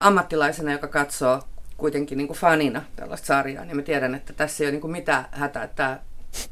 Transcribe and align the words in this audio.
ammattilaisena, 0.00 0.72
joka 0.72 0.88
katsoo 0.88 1.42
kuitenkin 1.76 2.18
niin 2.18 2.28
kuin 2.28 2.38
fanina 2.38 2.82
tällaista 2.96 3.26
sarjaa, 3.26 3.64
niin 3.64 3.76
mä 3.76 3.82
tiedän, 3.82 4.14
että 4.14 4.32
tässä 4.32 4.64
ei 4.64 4.66
ole 4.66 4.72
niin 4.72 4.80
kuin 4.80 4.90
mitään 4.90 5.28
hätää. 5.32 5.66
Tämä 5.66 6.00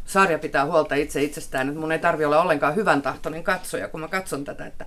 sarja 0.07 0.39
pitää 0.39 0.67
huolta 0.67 0.95
itse 0.95 1.23
itsestään, 1.23 1.69
että 1.69 1.81
mun 1.81 1.93
ei 1.93 1.99
tarvi 1.99 2.25
olla 2.25 2.43
ollenkaan 2.43 2.77
hyvän 2.77 3.03
tahtoinen 3.03 3.45
katsoja, 3.45 3.89
kun 3.89 4.01
mä 4.01 4.09
katson 4.09 4.45
tätä, 4.45 4.67
että, 4.67 4.87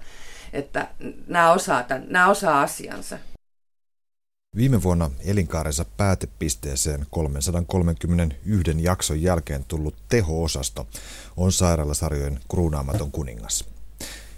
että 0.54 0.88
nämä, 1.28 1.52
osaa 1.52 1.84
tämän, 1.84 2.06
nämä 2.08 2.28
osaa 2.28 2.62
asiansa. 2.62 3.18
Viime 4.56 4.84
vuonna 4.84 5.12
elinkaarensa 5.26 5.86
päätepisteeseen 5.98 7.06
331 7.10 8.84
jakson 8.84 9.22
jälkeen 9.22 9.66
tullut 9.68 9.96
teho-osasto 10.10 10.88
on 11.38 11.52
sairaalasarjojen 11.52 12.40
kruunaamaton 12.50 13.12
kuningas. 13.12 13.66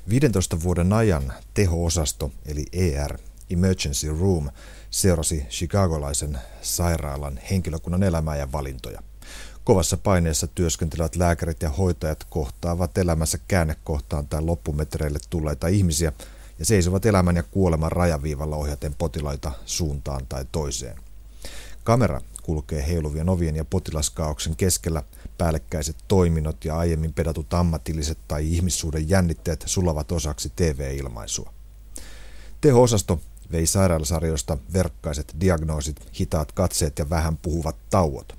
15 0.10 0.64
vuoden 0.64 0.94
ajan 0.94 1.34
teho-osasto 1.54 2.32
eli 2.46 2.66
ER, 2.74 3.18
Emergency 3.50 4.10
Room, 4.20 4.50
seurasi 4.90 5.46
chicagolaisen 5.50 6.40
sairaalan 6.62 7.40
henkilökunnan 7.50 8.04
elämää 8.04 8.36
ja 8.36 8.52
valintoja. 8.52 9.02
Kovassa 9.64 9.98
paineessa 9.98 10.48
työskentelevät 10.48 11.16
lääkärit 11.16 11.62
ja 11.62 11.70
hoitajat 11.70 12.24
kohtaavat 12.30 12.98
elämässä 12.98 13.38
käännekohtaan 13.48 14.28
tai 14.28 14.42
loppumetreille 14.42 15.20
tulleita 15.30 15.68
ihmisiä 15.68 16.14
ja 16.60 16.66
seisovat 16.66 17.06
elämän 17.06 17.36
ja 17.36 17.44
kuoleman 17.44 17.92
rajaviivalla 17.92 18.56
ohjaten 18.56 18.96
potilaita 18.98 19.52
suuntaan 19.66 20.26
tai 20.30 20.46
toiseen. 20.52 20.98
Kamera 21.84 22.22
kulkee 22.44 22.88
heiluvien 22.88 23.30
ovien 23.30 23.56
ja 23.56 23.66
potilaskaauksen 23.66 24.56
keskellä. 24.56 25.04
Päällekkäiset 25.38 25.96
toiminnot 26.08 26.66
ja 26.66 26.78
aiemmin 26.78 27.14
pedatut 27.14 27.54
ammatilliset 27.54 28.18
tai 28.28 28.54
ihmissuuden 28.54 29.10
jännitteet 29.10 29.64
sulavat 29.66 30.12
osaksi 30.12 30.52
TV-ilmaisua. 30.56 31.54
Teho-osasto 32.62 33.20
vei 33.54 33.66
sairaalasarjoista 33.66 34.58
verkkaiset 34.74 35.36
diagnoosit, 35.42 35.96
hitaat 36.20 36.52
katseet 36.52 37.00
ja 37.00 37.10
vähän 37.10 37.38
puhuvat 37.38 37.76
tauot. 37.90 38.36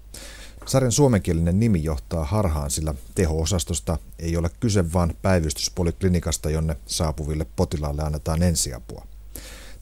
Sarjan 0.67 0.93
suomenkielinen 0.93 1.61
nimi 1.61 1.85
johtaa 1.85 2.25
harhaan, 2.25 2.71
sillä 2.71 2.95
teho-osastosta 3.15 3.99
ei 4.19 4.37
ole 4.37 4.51
kyse 4.61 4.93
vain 4.93 5.17
päivystyspoliklinikasta, 5.23 6.51
jonne 6.51 6.77
saapuville 6.87 7.47
potilaille 7.57 8.03
annetaan 8.03 8.43
ensiapua. 8.43 9.07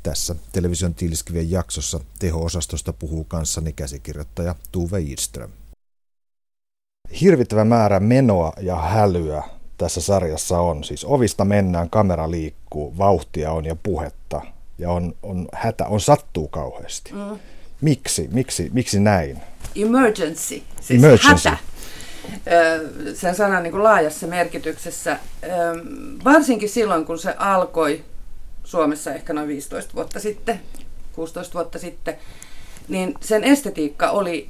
Tässä 0.03 0.35
television 0.53 0.95
tiiliskivien 0.95 1.51
jaksossa 1.51 2.01
teho-osastosta 2.19 2.93
puhuu 2.93 3.25
kanssani 3.25 3.73
käsikirjoittaja 3.73 4.55
Tuve 4.73 5.01
Idström. 5.01 5.51
Hirvittävä 7.21 7.65
määrä 7.65 8.01
menoa 8.01 8.53
ja 8.61 8.77
hälyä 8.77 9.43
tässä 9.79 10.01
sarjassa 10.01 10.61
on. 10.61 10.85
Siis 10.85 11.05
ovista 11.05 11.45
mennään, 11.45 11.91
kamera 11.91 12.31
liikkuu, 12.31 12.99
vauhtia 12.99 13.53
on 13.53 13.65
ja 13.65 13.77
puhetta 13.77 14.43
ja 14.79 14.91
on, 14.91 15.15
on 15.23 15.49
hätä, 15.53 15.87
on 15.87 16.01
sattuu 16.01 16.49
kauheasti. 16.49 17.13
Mm. 17.13 17.39
Miksi? 17.81 18.29
Miksi, 18.33 18.71
miksi 18.73 19.01
näin? 19.01 19.43
Emergency, 19.77 20.63
siis 20.81 21.05
Emergency. 21.05 21.49
hätä. 21.49 21.73
Sen 23.15 23.35
sanan 23.35 23.63
niin 23.63 23.73
kuin 23.73 23.83
laajassa 23.83 24.27
merkityksessä, 24.27 25.19
varsinkin 26.25 26.69
silloin 26.69 27.05
kun 27.05 27.19
se 27.19 27.35
alkoi 27.39 28.05
Suomessa 28.65 29.15
ehkä 29.15 29.33
noin 29.33 29.49
15 29.49 29.95
vuotta 29.95 30.21
sitten, 30.21 30.61
16 31.13 31.55
vuotta 31.55 31.79
sitten, 31.79 32.17
niin 32.89 33.15
sen 33.21 33.45
estetiikka 33.45 34.11
oli 34.11 34.49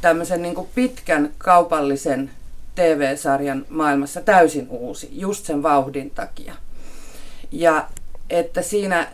tämmöisen 0.00 0.42
niin 0.42 0.54
kuin 0.54 0.68
pitkän 0.74 1.32
kaupallisen 1.38 2.30
TV-sarjan 2.74 3.66
maailmassa 3.68 4.20
täysin 4.20 4.66
uusi, 4.70 5.08
just 5.12 5.46
sen 5.46 5.62
vauhdin 5.62 6.10
takia. 6.10 6.54
Ja 7.52 7.88
että 8.30 8.62
siinä, 8.62 9.06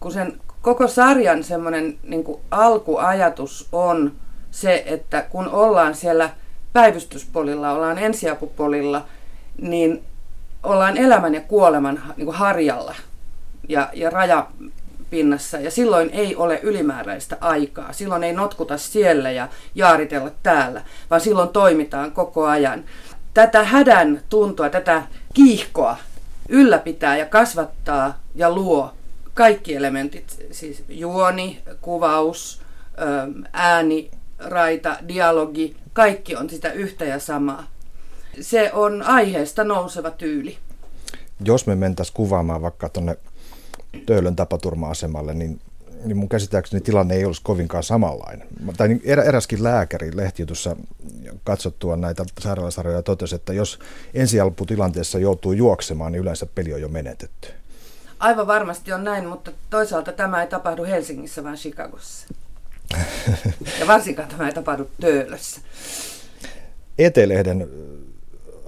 kun 0.00 0.12
sen 0.12 0.40
koko 0.62 0.88
sarjan 0.88 1.44
semmoinen 1.44 1.98
niin 2.02 2.24
alkuajatus 2.50 3.68
on 3.72 4.12
se, 4.50 4.82
että 4.86 5.22
kun 5.22 5.48
ollaan 5.48 5.94
siellä 5.94 6.30
päivystyspolilla, 6.72 7.72
ollaan 7.72 7.98
ensiapupolilla, 7.98 9.04
niin 9.58 10.02
ollaan 10.62 10.96
elämän 10.96 11.34
ja 11.34 11.40
kuoleman 11.40 12.02
niin 12.16 12.24
kuin 12.24 12.36
harjalla 12.36 12.94
ja, 13.68 13.90
ja 13.92 14.10
rajapinnassa. 14.10 15.58
Ja 15.58 15.70
silloin 15.70 16.10
ei 16.12 16.36
ole 16.36 16.60
ylimääräistä 16.62 17.36
aikaa. 17.40 17.92
Silloin 17.92 18.24
ei 18.24 18.32
notkuta 18.32 18.78
siellä 18.78 19.30
ja 19.30 19.48
jaaritella 19.74 20.30
täällä, 20.42 20.82
vaan 21.10 21.20
silloin 21.20 21.48
toimitaan 21.48 22.12
koko 22.12 22.46
ajan. 22.46 22.84
Tätä 23.34 23.64
hädän 23.64 24.20
tuntua, 24.28 24.68
tätä 24.68 25.02
kiihkoa 25.34 25.96
ylläpitää 26.50 27.16
ja 27.16 27.26
kasvattaa 27.26 28.20
ja 28.34 28.50
luo 28.50 28.94
kaikki 29.34 29.74
elementit, 29.74 30.46
siis 30.50 30.84
juoni, 30.88 31.62
kuvaus, 31.80 32.62
ääni, 33.52 34.10
raita, 34.38 34.96
dialogi, 35.08 35.76
kaikki 35.92 36.36
on 36.36 36.50
sitä 36.50 36.72
yhtä 36.72 37.04
ja 37.04 37.18
samaa. 37.18 37.66
Se 38.40 38.72
on 38.72 39.02
aiheesta 39.02 39.64
nouseva 39.64 40.10
tyyli. 40.10 40.58
Jos 41.44 41.66
me 41.66 41.74
mentäisiin 41.74 42.14
kuvaamaan 42.14 42.62
vaikka 42.62 42.88
tuonne 42.88 43.16
Töölön 44.06 44.36
tapaturma-asemalle, 44.36 45.34
niin, 45.34 45.60
niin 46.04 46.16
mun 46.16 46.28
käsittääkseni 46.28 46.80
tilanne 46.80 47.14
ei 47.14 47.24
olisi 47.24 47.40
kovinkaan 47.44 47.82
samanlainen. 47.82 48.48
Tai 48.76 48.88
niin 48.88 49.00
erä, 49.04 49.22
eräskin 49.22 49.62
lääkäri 49.62 50.16
lehtijutussa 50.16 50.76
katsottua 51.44 51.96
näitä 51.96 52.24
sairaalasarjoja 52.40 53.02
totesi, 53.02 53.34
että 53.34 53.52
jos 53.52 53.78
ensialputilanteessa 54.14 55.18
joutuu 55.18 55.52
juoksemaan, 55.52 56.12
niin 56.12 56.22
yleensä 56.22 56.46
peli 56.54 56.74
on 56.74 56.80
jo 56.80 56.88
menetetty. 56.88 57.48
Aivan 58.18 58.46
varmasti 58.46 58.92
on 58.92 59.04
näin, 59.04 59.26
mutta 59.26 59.52
toisaalta 59.70 60.12
tämä 60.12 60.42
ei 60.42 60.48
tapahdu 60.48 60.84
Helsingissä, 60.84 61.44
vaan 61.44 61.56
Chicagossa. 61.56 62.26
ja 63.80 63.86
varsinkaan 63.86 64.28
tämä 64.28 64.46
ei 64.46 64.54
tapahdu 64.54 64.90
Töölössä. 65.00 65.60
Etelehden 66.98 67.68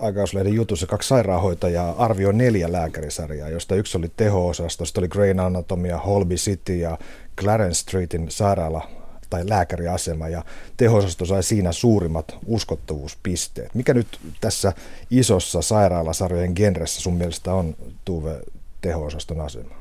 aikauslehden 0.03 0.55
jutussa 0.55 0.87
kaksi 0.87 1.09
sairaanhoitajaa 1.09 1.95
arvioi 1.99 2.35
neljä 2.35 2.73
lääkärisarjaa, 2.73 3.49
josta 3.49 3.75
yksi 3.75 3.99
oli 3.99 4.11
teho-osasto, 4.17 4.85
oli 4.99 5.09
Grain 5.09 5.41
Anatomia, 5.41 5.99
Holby 5.99 6.35
City 6.35 6.77
ja 6.77 6.99
Clarence 7.41 7.81
Streetin 7.81 8.31
sairaala 8.31 8.89
tai 9.31 9.49
lääkäriasema 9.49 10.29
ja 10.29 10.45
teho 10.77 11.01
sai 11.01 11.43
siinä 11.43 11.73
suurimmat 11.73 12.39
uskottavuuspisteet. 12.47 13.75
Mikä 13.75 13.95
nyt 13.95 14.21
tässä 14.41 14.73
isossa 15.11 15.63
sairaalasarjojen 15.63 16.53
genressä 16.57 17.01
sun 17.01 17.17
mielestä 17.17 17.55
on 17.55 17.77
Tuve 18.05 18.41
teho-osaston 18.81 19.41
asema? 19.41 19.75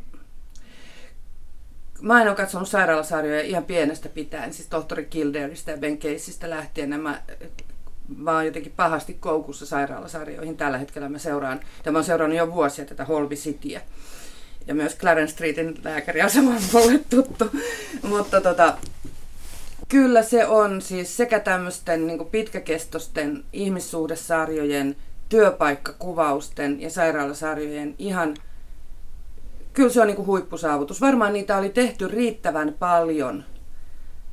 Mä 2.02 2.22
en 2.22 2.28
ole 2.28 2.36
katsonut 2.36 2.70
sairaalasarjoja 2.70 3.42
ihan 3.42 3.64
pienestä 3.64 4.10
pitäen, 4.10 4.54
siis 4.54 4.68
tohtori 4.68 5.06
Kildareista 5.06 5.72
ja 5.72 5.78
Ben 5.78 5.98
Caseista 5.98 6.50
lähtien. 6.50 6.90
Nämä 6.90 7.22
mä 8.18 8.36
oon 8.36 8.46
jotenkin 8.46 8.74
pahasti 8.76 9.14
koukussa 9.14 9.66
sairaalasarjoihin. 9.66 10.58
Tällä 10.58 10.78
hetkellä 10.78 11.10
mä 11.10 11.18
seuraan, 11.18 11.60
ja 11.86 11.92
mä 11.92 11.98
oon 11.98 12.06
seurannut 12.06 12.38
jo 12.38 12.54
vuosia 12.54 12.86
tätä 12.86 13.06
Holby 13.06 13.36
Cityä. 13.36 13.82
Ja 14.68 14.76
myös 14.76 14.98
Clarence 14.98 15.34
Streetin 15.34 15.80
lääkäriasema 15.84 16.50
on 16.50 16.62
mulle 16.74 17.00
tuttu. 17.10 17.46
Mutta 18.02 18.42
tota, 18.42 18.78
kyllä 19.88 20.24
se 20.24 20.46
on 20.46 20.82
siis 20.82 21.18
sekä 21.18 21.40
tämmöisten 21.40 22.08
niin 22.08 22.26
pitkäkestosten 22.26 23.44
ihmissuhdesarjojen, 23.54 24.96
työpaikkakuvausten 25.30 26.82
ja 26.82 26.90
sairaalasarjojen 26.90 27.96
ihan– 27.98 28.36
kyllä 29.74 29.90
se 29.90 30.02
on 30.02 30.08
niin 30.08 30.26
huippusaavutus. 30.26 31.02
Varmaan 31.02 31.34
niitä 31.34 31.58
oli 31.58 31.70
tehty 31.70 32.08
riittävän 32.08 32.76
paljon 32.80 33.44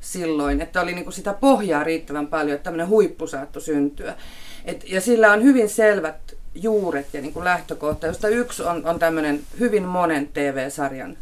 silloin, 0.01 0.61
että 0.61 0.81
oli 0.81 0.95
niin 0.95 1.13
sitä 1.13 1.33
pohjaa 1.33 1.85
riittävän 1.85 2.27
paljon, 2.27 2.55
että 2.55 2.65
tämmöinen 2.65 2.89
huippu 2.89 3.27
saattoi 3.27 3.63
syntyä. 3.63 4.15
Et, 4.65 4.85
ja 4.89 5.01
sillä 5.01 5.33
on 5.33 5.43
hyvin 5.43 5.69
selvät 5.69 6.28
juuret 6.55 7.15
ja 7.15 7.21
niin 7.21 7.33
kuin 7.33 7.45
lähtökohta, 7.45 8.07
josta 8.07 8.29
yksi 8.29 8.63
on, 8.63 8.87
on 8.87 8.99
tämmöinen 8.99 9.41
hyvin 9.59 9.83
monen 9.83 10.29
TV-sarjan 10.29 11.17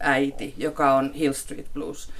äiti, 0.00 0.54
joka 0.56 0.94
on 0.94 1.12
Hill 1.12 1.32
Street 1.32 1.66
Blues. 1.74 2.10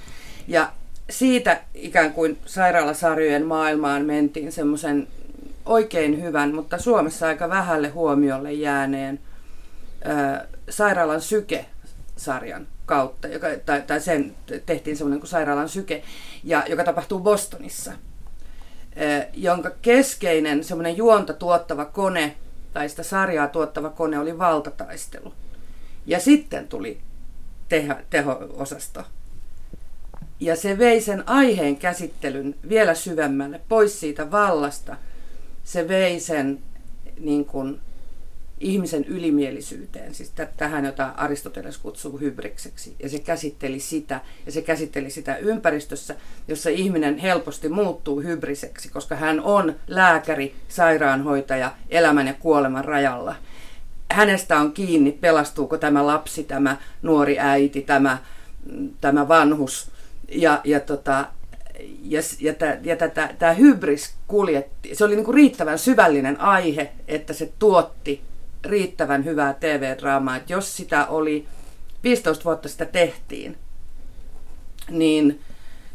Ja 0.47 0.71
siitä 1.09 1.61
ikään 1.73 2.13
kuin 2.13 2.37
sairaalasarjojen 2.45 3.45
maailmaan 3.45 4.05
mentiin 4.05 4.51
semmoisen 4.51 5.07
oikein 5.65 6.21
hyvän, 6.21 6.55
mutta 6.55 6.77
Suomessa 6.77 7.27
aika 7.27 7.49
vähälle 7.49 7.89
huomiolle 7.89 8.53
jääneen 8.53 9.19
sairaalan 10.69 11.21
syke-sarjan 11.21 12.67
kautta, 12.85 13.27
joka, 13.27 13.47
tai, 13.65 13.81
tai 13.81 14.01
sen 14.01 14.35
tehtiin 14.65 14.97
semmoinen 14.97 15.19
kuin 15.19 15.29
sairaalan 15.29 15.69
syke, 15.69 16.03
ja, 16.43 16.63
joka 16.69 16.83
tapahtuu 16.83 17.19
Bostonissa, 17.19 17.91
jonka 19.33 19.71
keskeinen 19.81 20.63
semmoinen 20.63 20.97
juonta 20.97 21.33
tuottava 21.33 21.85
kone, 21.85 22.35
tai 22.77 22.89
sitä 22.89 23.03
sarjaa 23.03 23.47
tuottava 23.47 23.89
kone 23.89 24.19
oli 24.19 24.37
valtataistelu. 24.37 25.33
Ja 26.05 26.19
sitten 26.19 26.67
tuli 26.67 26.99
teho, 27.69 27.93
teho-osasto. 28.09 29.03
Ja 30.39 30.55
se 30.55 30.77
vei 30.77 31.01
sen 31.01 31.29
aiheen 31.29 31.77
käsittelyn 31.77 32.55
vielä 32.69 32.93
syvemmälle, 32.93 33.61
pois 33.69 33.99
siitä 33.99 34.31
vallasta. 34.31 34.97
Se 35.63 35.87
vei 35.87 36.19
sen 36.19 36.59
niin 37.19 37.45
kuin, 37.45 37.81
ihmisen 38.59 39.05
ylimielisyyteen, 39.05 40.13
siis 40.13 40.33
tähän, 40.57 40.85
jota 40.85 41.05
Aristoteles 41.05 41.77
kutsuu 41.77 42.19
hybrikseksi. 42.19 42.95
Ja 43.03 43.09
se 43.09 43.19
käsitteli 43.19 43.79
sitä, 43.79 44.21
ja 44.45 44.51
se 44.51 44.61
käsitteli 44.61 45.09
sitä 45.09 45.37
ympäristössä, 45.37 46.15
jossa 46.47 46.69
ihminen 46.69 47.17
helposti 47.17 47.69
muuttuu 47.69 48.21
hybriseksi, 48.21 48.89
koska 48.89 49.15
hän 49.15 49.39
on 49.39 49.75
lääkäri, 49.87 50.55
sairaanhoitaja, 50.67 51.71
elämän 51.89 52.27
ja 52.27 52.33
kuoleman 52.33 52.85
rajalla. 52.85 53.35
Hänestä 54.11 54.59
on 54.59 54.71
kiinni, 54.71 55.11
pelastuuko 55.11 55.77
tämä 55.77 56.05
lapsi, 56.07 56.43
tämä 56.43 56.77
nuori 57.01 57.39
äiti, 57.39 57.81
tämä, 57.81 58.17
tämä 59.01 59.27
vanhus. 59.27 59.91
Ja, 60.31 60.61
ja, 60.63 60.79
tota, 60.79 61.25
ja, 62.03 62.21
ja, 62.39 62.53
tämä, 62.53 62.77
ja 62.83 62.95
tätä, 62.95 63.35
tämä 63.39 63.53
hybris 63.53 64.13
kuljetti, 64.27 64.95
se 64.95 65.05
oli 65.05 65.15
niin 65.15 65.25
kuin 65.25 65.35
riittävän 65.35 65.79
syvällinen 65.79 66.41
aihe, 66.41 66.91
että 67.07 67.33
se 67.33 67.51
tuotti 67.59 68.21
riittävän 68.65 69.25
hyvää 69.25 69.53
TV-draamaa, 69.53 70.35
että 70.35 70.53
jos 70.53 70.77
sitä 70.77 71.05
oli 71.05 71.47
15 72.03 72.43
vuotta 72.43 72.69
sitä 72.69 72.85
tehtiin, 72.85 73.57
niin 74.89 75.41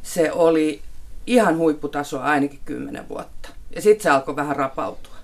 se 0.02 0.32
oli 0.32 0.82
ihan 1.26 1.56
huipputasoa 1.56 2.24
ainakin 2.24 2.60
10 2.64 3.08
vuotta. 3.08 3.48
Ja 3.74 3.82
sitten 3.82 4.02
se 4.02 4.10
alkoi 4.10 4.36
vähän 4.36 4.56
rapautua. 4.56 5.16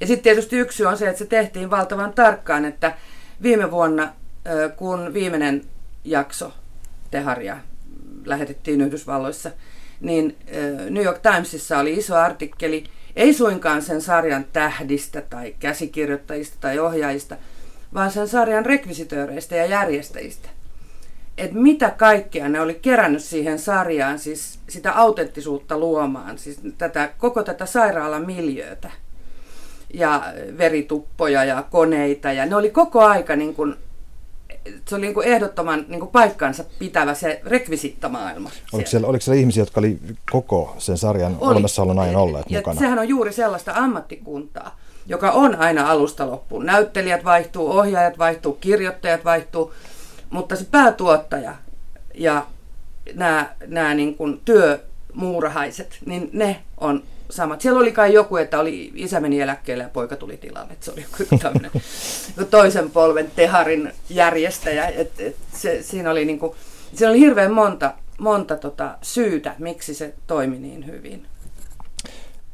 Ja 0.00 0.06
sitten 0.06 0.22
tietysti 0.22 0.56
yksi 0.56 0.84
on 0.84 0.98
se, 0.98 1.08
että 1.08 1.18
se 1.18 1.26
tehtiin 1.26 1.70
valtavan 1.70 2.12
tarkkaan, 2.12 2.64
että 2.64 2.96
viime 3.42 3.70
vuonna, 3.70 4.12
kun 4.76 5.14
viimeinen 5.14 5.64
jakso 6.04 6.52
Teharia 7.10 7.56
lähetettiin 8.24 8.80
Yhdysvalloissa, 8.80 9.50
niin 10.00 10.36
New 10.90 11.04
York 11.04 11.18
Timesissa 11.18 11.78
oli 11.78 11.94
iso 11.94 12.16
artikkeli– 12.16 12.84
ei 13.20 13.34
suinkaan 13.34 13.82
sen 13.82 14.00
sarjan 14.00 14.44
tähdistä 14.52 15.20
tai 15.20 15.54
käsikirjoittajista 15.58 16.56
tai 16.60 16.78
ohjaajista, 16.78 17.36
vaan 17.94 18.10
sen 18.10 18.28
sarjan 18.28 18.66
rekvisitööreistä 18.66 19.56
ja 19.56 19.66
järjestäjistä. 19.66 20.48
Et 21.38 21.52
mitä 21.52 21.90
kaikkea 21.90 22.48
ne 22.48 22.60
oli 22.60 22.74
kerännyt 22.74 23.22
siihen 23.22 23.58
sarjaan, 23.58 24.18
siis 24.18 24.58
sitä 24.68 24.92
autenttisuutta 24.92 25.78
luomaan, 25.78 26.38
siis 26.38 26.60
tätä, 26.78 27.10
koko 27.18 27.42
tätä 27.42 27.66
sairaalan 27.66 28.26
miljöötä 28.26 28.90
ja 29.94 30.32
verituppoja 30.58 31.44
ja 31.44 31.64
koneita. 31.70 32.32
Ja 32.32 32.46
ne 32.46 32.56
oli 32.56 32.70
koko 32.70 33.00
aika 33.00 33.36
niin 33.36 33.54
kuin 33.54 33.76
se 34.88 34.94
oli 34.94 35.00
niin 35.00 35.14
kuin 35.14 35.26
ehdottoman 35.26 35.84
niin 35.88 36.00
kuin 36.00 36.10
paikkansa 36.10 36.64
pitävä 36.78 37.14
se 37.14 37.40
rekvisittamaailma. 37.44 38.50
Oliko 38.72 38.90
siellä, 38.90 39.06
oliko 39.06 39.22
siellä 39.22 39.40
ihmisiä, 39.40 39.62
jotka 39.62 39.80
oli 39.80 39.98
koko 40.30 40.74
sen 40.78 40.98
sarjan 40.98 41.36
oli. 41.40 41.50
olemassaolon 41.50 41.98
ajan 41.98 42.16
olleet 42.16 42.46
ja 42.48 42.58
mukana? 42.58 42.78
Sehän 42.78 42.98
on 42.98 43.08
juuri 43.08 43.32
sellaista 43.32 43.72
ammattikuntaa, 43.74 44.78
joka 45.06 45.30
on 45.30 45.56
aina 45.56 45.90
alusta 45.90 46.30
loppuun. 46.30 46.66
Näyttelijät 46.66 47.24
vaihtuu, 47.24 47.70
ohjaajat 47.70 48.18
vaihtuu, 48.18 48.52
kirjoittajat 48.52 49.24
vaihtuu, 49.24 49.72
mutta 50.30 50.56
se 50.56 50.66
päätuottaja 50.70 51.54
ja 52.14 52.46
nämä, 53.14 53.50
nämä 53.66 53.94
niin 53.94 54.16
kuin 54.16 54.40
työmuurahaiset, 54.44 55.98
niin 56.06 56.30
ne 56.32 56.62
on 56.78 57.02
samat. 57.30 57.60
Siellä 57.60 57.80
oli 57.80 57.92
kai 57.92 58.12
joku, 58.12 58.36
että 58.36 58.60
oli, 58.60 58.92
isä 58.94 59.20
meni 59.20 59.40
eläkkeelle 59.40 59.82
ja 59.82 59.88
poika 59.88 60.16
tuli 60.16 60.36
tilalle. 60.36 60.72
Että 60.72 60.84
se 60.84 60.92
oli 60.92 61.02
joku 61.02 61.38
tämmöinen 61.38 61.70
toisen 62.50 62.90
polven 62.90 63.30
teharin 63.36 63.92
järjestäjä. 64.10 64.86
Et, 64.88 65.20
et 65.20 65.36
se, 65.54 65.82
siinä, 65.82 66.10
oli 66.10 66.24
niinku, 66.24 66.56
siinä 66.94 67.10
oli 67.10 67.20
hirveän 67.20 67.52
monta, 67.52 67.94
monta 68.18 68.56
tota 68.56 68.98
syytä, 69.02 69.54
miksi 69.58 69.94
se 69.94 70.14
toimi 70.26 70.58
niin 70.58 70.86
hyvin. 70.86 71.26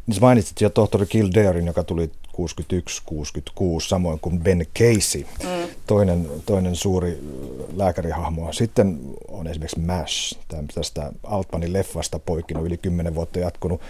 Niin 0.07 0.21
mainitsit 0.21 0.61
jo 0.61 0.71
tohtori 0.71 1.07
Kildarein, 1.07 1.67
joka 1.67 1.85
tuli 1.85 2.11
61-66, 2.37 2.41
samoin 3.79 4.21
kuin 4.21 4.41
Ben 4.41 4.67
Casey, 4.79 5.27
mm. 5.43 5.69
toinen, 5.87 6.29
toinen 6.47 6.77
suuri 6.77 7.19
lääkärihahmo. 7.77 8.53
Sitten 8.53 8.99
on 9.29 9.47
esimerkiksi 9.47 9.81
MASH, 9.81 10.39
tästä 10.75 11.13
Altmanin 11.23 11.73
leffasta 11.73 12.19
poikkinut 12.19 12.67
yli 12.67 12.77
10 12.77 13.15
vuotta 13.15 13.39
jatkunut 13.39 13.81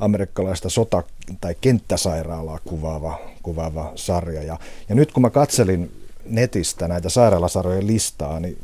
amerikkalaista 0.00 0.68
sota- 0.68 1.02
tai 1.40 1.54
kenttäsairaalaa 1.60 2.58
kuvaava, 2.64 3.18
kuvaava 3.42 3.92
sarja. 3.94 4.42
Ja, 4.42 4.58
ja 4.88 4.94
nyt 4.94 5.12
kun 5.12 5.22
mä 5.22 5.30
katselin 5.30 5.92
netistä 6.24 6.88
näitä 6.88 7.08
sairaalasarjojen 7.08 7.86
listaa, 7.86 8.40
niin 8.40 8.58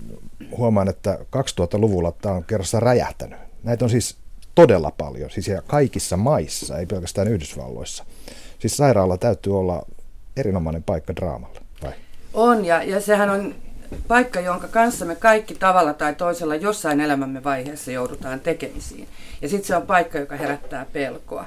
huomaan, 0.57 0.89
että 0.89 1.19
2000-luvulla 1.37 2.13
tämä 2.13 2.35
on 2.35 2.45
kerrassa 2.45 2.81
räjähtänyt. 2.81 3.39
Näitä 3.63 3.85
on 3.85 3.91
siis 3.91 4.17
todella 4.55 4.91
paljon, 4.91 5.31
siis 5.31 5.51
kaikissa 5.67 6.17
maissa, 6.17 6.79
ei 6.79 6.87
pelkästään 6.87 7.29
Yhdysvalloissa. 7.29 8.05
Siis 8.59 8.77
sairaala 8.77 9.19
täytyy 9.19 9.59
olla 9.59 9.87
erinomainen 10.37 10.83
paikka 10.83 11.17
draamalle, 11.17 11.61
vai? 11.83 11.93
On, 12.35 12.65
ja, 12.65 12.83
ja 12.83 13.01
sehän 13.01 13.31
on 13.31 13.55
paikka, 14.09 14.41
jonka 14.41 14.69
kanssa 14.69 15.05
me 15.05 15.15
kaikki 15.15 15.55
tavalla 15.55 15.95
tai 15.95 16.15
toisella 16.15 16.55
jossain 16.55 17.01
elämämme 17.01 17.45
vaiheessa 17.45 17.91
joudutaan 17.91 18.41
tekemisiin. 18.41 19.09
Ja 19.43 19.49
sitten 19.49 19.67
se 19.67 19.77
on 19.77 19.87
paikka, 19.87 20.19
joka 20.19 20.37
herättää 20.37 20.87
pelkoa, 20.93 21.47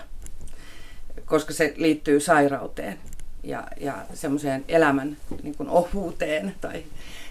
koska 1.25 1.53
se 1.53 1.73
liittyy 1.77 2.19
sairauteen 2.19 2.99
ja, 3.43 3.63
ja 3.79 3.93
semmoiseen 4.13 4.65
elämän 4.67 5.17
niin 5.43 5.55
kuin 5.55 5.69
ohuuteen 5.69 6.55
tai 6.61 6.83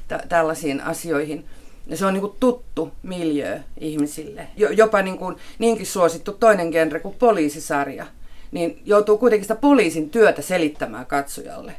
t- 0.08 0.28
tällaisiin 0.28 0.80
asioihin. 0.80 1.44
Ja 1.86 1.96
se 1.96 2.06
on 2.06 2.12
niin 2.12 2.20
kuin 2.20 2.36
tuttu 2.40 2.92
miljö 3.02 3.60
ihmisille. 3.80 4.46
Jopa 4.56 5.02
niin 5.02 5.18
kuin, 5.18 5.36
niinkin 5.58 5.86
suosittu 5.86 6.32
toinen 6.32 6.70
genre 6.70 7.00
kuin 7.00 7.14
poliisisarja. 7.18 8.06
Niin 8.52 8.82
joutuu 8.84 9.18
kuitenkin 9.18 9.44
sitä 9.44 9.54
poliisin 9.54 10.10
työtä 10.10 10.42
selittämään 10.42 11.06
katsojalle. 11.06 11.72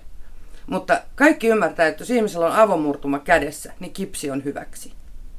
Mutta 0.70 1.02
kaikki 1.16 1.48
ymmärtää, 1.48 1.88
että 1.88 2.02
jos 2.02 2.10
ihmisellä 2.10 2.46
on 2.46 2.56
avomurtuma 2.56 3.20
kädessä, 3.20 3.74
niin 3.80 3.94
kipsi 3.94 4.32
on 4.32 4.44
hyväksi. 4.44 4.94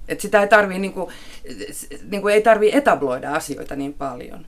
Et 0.09 0.21
sitä 0.21 0.41
ei 0.41 0.49
tarvii, 0.49 0.79
niinku, 0.79 1.13
niinku 2.11 2.29
ei 2.29 2.43
tarvii 2.43 2.77
etabloida 2.77 3.35
asioita 3.35 3.77
niin 3.77 3.95
paljon. 3.95 4.47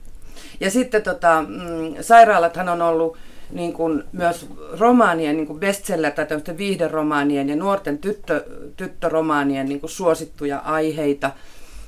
Ja 0.59 0.71
sitten 0.71 1.03
tota, 1.03 1.45
mm, 1.47 1.95
sairaalathan 2.01 2.69
on 2.69 2.81
ollut 2.81 3.17
niin 3.51 3.73
kuin 3.73 4.03
myös 4.11 4.47
romaanien 4.79 5.37
niin 5.37 5.47
kuin 5.47 5.59
bestseller 5.59 6.11
tai 6.11 6.27
viihderomaanien 6.57 7.49
ja 7.49 7.55
nuorten 7.55 7.97
tyttö, 7.97 8.45
tyttöromaanien 8.77 9.69
niin 9.69 9.79
kuin 9.79 9.89
suosittuja 9.89 10.57
aiheita. 10.57 11.31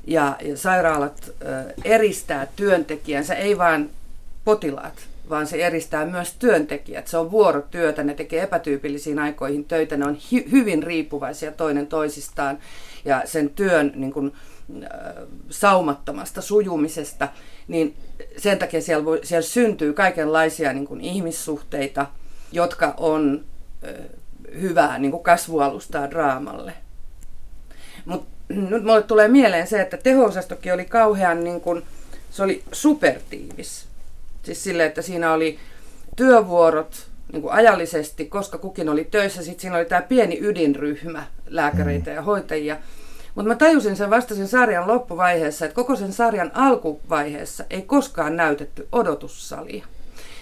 Ja, 0.08 0.36
ja 0.42 0.58
sairaalat 0.58 1.32
ö, 1.42 1.74
eristää 1.86 2.48
työntekijänsä, 2.56 3.34
ei 3.34 3.58
vain 3.58 3.90
potilaat, 4.46 5.08
vaan 5.30 5.48
se 5.48 5.66
eristää 5.66 6.06
myös 6.06 6.34
työntekijät. 6.40 7.08
Se 7.08 7.18
on 7.18 7.32
vuorotyötä, 7.32 8.04
ne 8.04 8.14
tekee 8.14 8.44
epätyypillisiin 8.44 9.20
aikoihin 9.20 9.66
töitä, 9.66 9.98
ne 9.98 10.06
on 10.06 10.16
hy- 10.16 10.52
hyvin 10.52 10.84
riippuvaisia 10.84 11.52
toinen 11.52 11.88
toisistaan 11.88 12.58
ja 13.06 13.22
sen 13.26 13.50
työn 13.50 13.92
niin 13.96 14.14
kuin, 14.14 14.34
äh, 14.84 14.90
saumattomasta 15.50 16.42
sujumisesta, 16.42 17.28
niin 17.68 17.96
sen 18.38 18.60
takia 18.60 18.82
siellä, 18.82 19.06
voi, 19.06 19.20
siellä 19.24 19.48
syntyy 19.48 19.94
kaikenlaisia 19.94 20.74
niin 20.74 20.88
kuin 20.88 21.02
ihmissuhteita, 21.02 22.08
jotka 22.52 22.94
on 22.98 23.46
äh, 23.88 23.94
hyvää 24.62 25.00
niin 25.00 25.12
kuin 25.12 25.24
kasvualustaa 25.24 26.10
draamalle. 26.10 26.74
Mutta 28.06 28.28
nyt 28.50 28.84
mulle 28.84 29.04
tulee 29.04 29.28
mieleen 29.28 29.68
se, 29.68 29.82
että 29.82 29.98
teho 29.98 30.32
oli 30.74 30.86
kauhean, 30.86 31.44
niin 31.44 31.62
kuin, 31.62 31.84
se 32.32 32.44
oli 32.44 32.64
supertiivis 32.72 33.88
Siis 34.46 34.64
sille, 34.64 34.86
että 34.86 35.02
siinä 35.02 35.34
oli 35.34 35.60
työvuorot 36.16 37.08
niin 37.32 37.42
kuin 37.42 37.54
ajallisesti, 37.54 38.26
koska 38.26 38.58
kukin 38.58 38.90
oli 38.90 39.08
töissä. 39.12 39.44
Sitten 39.44 39.62
siinä 39.62 39.78
oli 39.78 39.86
tämä 39.86 40.02
pieni 40.02 40.38
ydinryhmä 40.42 41.26
lääkäreitä 41.48 42.12
ja 42.12 42.22
hoitajia. 42.22 42.78
Mutta 43.36 43.50
mä 43.50 43.56
tajusin 43.56 43.96
sen 43.96 44.10
vasta 44.10 44.36
sen 44.36 44.48
sarjan 44.48 44.88
loppuvaiheessa, 44.88 45.66
että 45.66 45.76
koko 45.76 45.96
sen 45.96 46.14
sarjan 46.14 46.52
alkuvaiheessa 46.54 47.64
ei 47.70 47.82
koskaan 47.82 48.36
näytetty 48.36 48.88
odotussalia. 48.92 49.86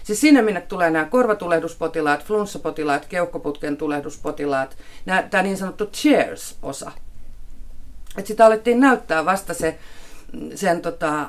Siis 0.04 0.22
sinne, 0.22 0.42
minne 0.42 0.62
tulee 0.62 0.90
nämä 0.90 1.06
korvatulehduspotelaat, 1.06 2.26
flunssapotilaat, 2.26 3.06
keuhkoputken 3.06 3.78
tulehduspotilaat, 3.78 4.78
tämä 5.30 5.44
niin 5.44 5.58
sanottu 5.58 5.86
chairs-osa. 5.86 6.92
Et 8.18 8.28
sitä 8.28 8.46
alettiin 8.46 8.80
näyttää 8.80 9.26
vasta 9.26 9.54
se, 9.54 9.80
sen 10.56 10.82
tota, 10.82 11.22
ö, 11.22 11.28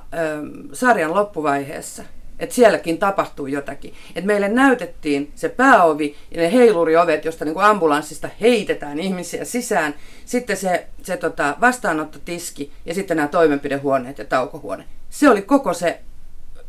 sarjan 0.73 1.15
loppuvaiheessa 1.15 2.05
että 2.39 2.55
sielläkin 2.55 2.99
tapahtuu 2.99 3.47
jotakin. 3.47 3.95
Että 4.09 4.27
meille 4.27 4.49
näytettiin 4.49 5.33
se 5.35 5.49
pääovi 5.49 6.17
ja 6.31 6.41
ne 6.41 6.53
heiluriovet, 6.53 7.25
josta 7.25 7.45
niin 7.45 7.55
kuin 7.55 7.67
ambulanssista 7.67 8.29
heitetään 8.41 8.99
ihmisiä 8.99 9.45
sisään. 9.45 9.95
Sitten 10.25 10.57
se, 10.57 10.87
se 11.03 11.17
tota, 11.17 11.57
vastaanottotiski 11.61 12.73
ja 12.87 12.95
sitten 12.95 13.17
nämä 13.17 13.29
toimenpidehuoneet 13.29 14.19
ja 14.19 14.25
taukohuone. 14.25 14.85
Se 15.11 15.31
oli 15.31 15.43
koko 15.43 15.75
se, 15.75 16.01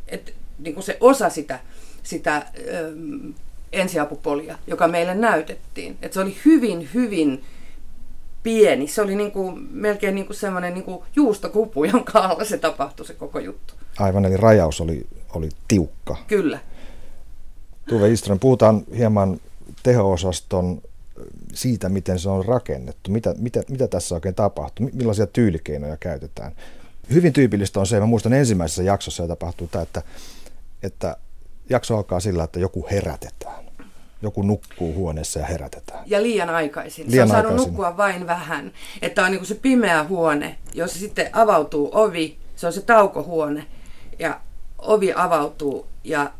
et, 0.07 0.33
niin 0.59 0.73
kuin 0.73 0.83
se 0.83 0.97
osa 0.99 1.29
sitä, 1.29 1.59
sitä 2.03 2.45
ö, 2.67 2.91
ensiapupolia, 3.71 4.57
joka 4.67 4.87
meille 4.87 5.15
näytettiin. 5.15 5.97
Et 6.01 6.13
se 6.13 6.19
oli 6.19 6.37
hyvin, 6.45 6.89
hyvin 6.93 7.43
pieni. 8.45 8.87
Se 8.87 9.01
oli 9.01 9.15
niin 9.15 9.31
kuin, 9.31 9.67
melkein 9.71 10.15
niin 10.15 10.25
kuin 10.27 10.37
semmoinen 10.37 10.73
niin 10.73 10.83
kuin 10.83 11.03
juustokupu, 11.15 11.83
jonka 11.93 12.19
alla 12.19 12.45
se 12.45 12.57
tapahtui 12.57 13.05
se 13.05 13.13
koko 13.13 13.39
juttu. 13.39 13.73
Aivan, 13.99 14.25
eli 14.25 14.37
rajaus 14.37 14.81
oli 14.81 15.07
oli 15.37 15.49
tiukka. 15.67 16.17
Kyllä. 16.27 16.59
Tuve 17.89 18.09
Istronen, 18.09 18.39
puhutaan 18.39 18.83
hieman 18.97 19.39
teho-osaston 19.83 20.81
siitä, 21.53 21.89
miten 21.89 22.19
se 22.19 22.29
on 22.29 22.45
rakennettu, 22.45 23.11
mitä, 23.11 23.35
mitä, 23.37 23.63
mitä 23.69 23.87
tässä 23.87 24.15
oikein 24.15 24.35
tapahtuu, 24.35 24.89
millaisia 24.93 25.27
tyylikeinoja 25.27 25.97
käytetään. 25.97 26.51
Hyvin 27.09 27.33
tyypillistä 27.33 27.79
on 27.79 27.87
se, 27.87 27.99
mä 27.99 28.05
muistan 28.05 28.33
ensimmäisessä 28.33 28.83
jaksossa 28.83 29.23
ja 29.23 29.27
tapahtuu 29.27 29.67
tämä, 29.67 29.81
että, 29.81 30.01
että 30.83 31.17
jakso 31.69 31.97
alkaa 31.97 32.19
sillä, 32.19 32.43
että 32.43 32.59
joku 32.59 32.87
herätetään. 32.91 33.64
Joku 34.25 34.41
nukkuu 34.41 34.93
huoneessa 34.93 35.39
ja 35.39 35.45
herätetään. 35.45 36.03
Ja 36.05 36.23
liian 36.23 36.49
aikaisin. 36.49 37.11
Liian 37.11 37.27
se 37.27 37.35
on 37.35 37.41
saanut 37.41 37.67
nukkua 37.67 37.97
vain 37.97 38.27
vähän. 38.27 38.71
Että 39.01 39.23
on 39.23 39.31
niin 39.31 39.45
se 39.45 39.55
pimeä 39.55 40.03
huone, 40.03 40.57
jossa 40.73 40.99
sitten 40.99 41.29
avautuu 41.33 41.89
ovi, 41.93 42.37
se 42.55 42.67
on 42.67 42.73
se 42.73 42.81
taukohuone, 42.81 43.65
ja 44.19 44.39
ovi 44.77 45.13
avautuu 45.15 45.87
ja 46.03 46.31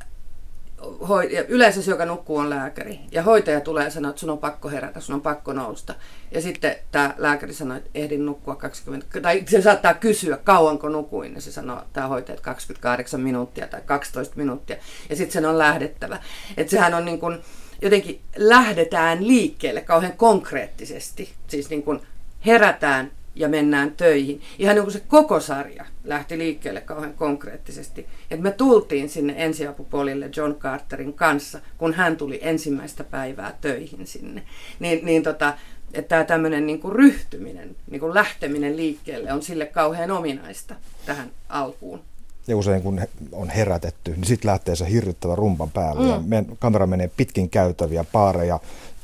hoi, 1.08 1.34
ja 1.34 1.44
yleensä 1.44 1.82
se, 1.82 1.92
joka 1.92 2.06
nukkuu, 2.06 2.38
on 2.38 2.50
lääkäri. 2.50 3.00
Ja 3.12 3.24
hoitaja 3.24 3.62
tulee 3.62 3.84
ja 3.84 3.89
sanoo, 3.89 4.10
että 4.10 4.20
sun 4.20 4.30
on 4.30 4.38
pakko 4.38 4.70
herätä, 4.70 5.00
sun 5.00 5.15
on 5.15 5.22
pakko 5.22 5.54
nousta. 5.54 5.96
Ja 6.32 6.42
sitten 6.42 6.75
tämä 6.92 7.13
lääkäri 7.18 7.54
sanoo, 7.54 7.77
että 7.77 7.89
ehdin 7.96 8.25
nukkua 8.25 8.56
20, 8.56 9.22
tai 9.22 9.44
se 9.48 9.62
saattaa 9.62 9.94
kysyä, 9.94 10.38
kauanko 10.38 10.89
nukuin. 10.89 11.36
Ja 11.36 11.42
se 11.42 11.51
sanoo, 11.51 11.82
tämä 11.94 12.08
hoitaja, 12.08 12.34
että 12.34 12.46
28 12.46 13.22
minuuttia 13.22 13.68
tai 13.68 13.82
12 13.86 14.36
minuuttia. 14.36 14.77
Ja 15.10 15.15
sitten 15.15 15.34
sen 15.34 15.46
on 15.46 15.58
lähdettävä. 15.58 16.20
Että 16.58 16.72
sehän 16.72 16.94
on 16.94 17.06
niin 17.06 17.20
kuin, 17.20 17.39
jotenkin 17.82 18.20
lähdetään 18.36 19.27
liikkeelle 19.27 19.82
kauhean 19.82 20.17
konkreettisesti. 20.17 21.34
Siis 21.48 21.70
niin 21.70 21.84
kuin 21.84 22.01
herätään 22.46 23.12
ja 23.36 23.50
mennään 23.50 23.91
töihin. 23.91 24.41
Ihan 24.60 24.75
niin 24.75 24.84
kuin 24.84 24.94
se 24.94 25.03
koko 25.08 25.39
sarja 25.39 25.86
lähti 26.03 26.38
liikkeelle 26.38 26.82
kauhean 26.82 27.13
konkreettisesti. 27.13 28.08
Et 28.32 28.39
me 28.39 28.51
tultiin 28.51 29.10
sinne 29.10 29.34
ensiapupolille 29.38 30.29
John 30.36 30.55
Carterin 30.55 31.13
kanssa, 31.13 31.60
kun 31.77 31.94
hän 31.94 32.17
tuli 32.17 32.39
ensimmäistä 32.41 33.03
päivää 33.03 33.58
töihin 33.62 34.08
sinne. 34.08 34.44
Niin, 34.79 35.05
niin 35.05 35.24
tota, 35.24 35.53
että 35.94 36.10
tämä 36.10 36.24
tämmöinen 36.24 36.65
niin 36.65 36.79
kuin 36.79 36.96
ryhtyminen, 36.96 37.75
niin 37.91 38.00
kuin 38.00 38.13
lähteminen 38.13 38.77
liikkeelle 38.77 39.34
on 39.34 39.41
sille 39.41 39.65
kauhean 39.65 40.12
ominaista 40.12 40.75
tähän 41.05 41.32
alkuun. 41.50 42.01
Ja 42.47 42.57
usein 42.57 42.81
kun 42.81 43.01
on 43.31 43.49
herätetty, 43.49 44.11
niin 44.11 44.23
sitten 44.23 44.49
lähtee 44.49 44.75
se 44.75 44.89
hirvittävä 44.89 45.35
rumpan 45.35 45.71
päälle. 45.71 46.01
Mm. 46.01 46.09
Ja 46.09 46.21
men, 46.25 46.57
kamera 46.59 46.87
menee 46.87 47.11
pitkin 47.17 47.49
käytäviä, 47.49 48.05
paareja 48.11 48.59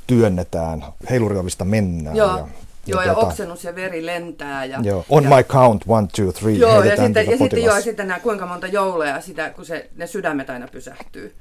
työnnetään, 0.07 0.85
heiluriovista 1.09 1.65
mennään. 1.65 2.15
Joo. 2.15 2.37
Ja 2.37 2.47
Joo, 2.87 3.01
ja, 3.01 3.13
tota, 3.13 3.27
oksennus 3.27 3.63
ja 3.63 3.75
veri 3.75 4.05
lentää. 4.05 4.65
Ja, 4.65 4.79
joo, 4.83 5.05
on 5.09 5.23
ja, 5.23 5.29
my 5.29 5.43
count, 5.43 5.81
one, 5.87 6.07
two, 6.15 6.31
three, 6.31 6.53
Joo, 6.53 6.83
ja 6.83 6.97
sitten, 6.97 7.25
ja 7.25 7.37
sitten, 7.37 7.63
joo, 7.63 7.75
ja 7.75 7.81
sitten 7.81 8.07
nämä 8.07 8.19
kuinka 8.19 8.45
monta 8.45 8.67
joulua, 8.67 9.21
sitä, 9.21 9.49
kun 9.49 9.65
se, 9.65 9.89
ne 9.95 10.07
sydämet 10.07 10.49
aina 10.49 10.67
pysähtyy. 10.67 11.35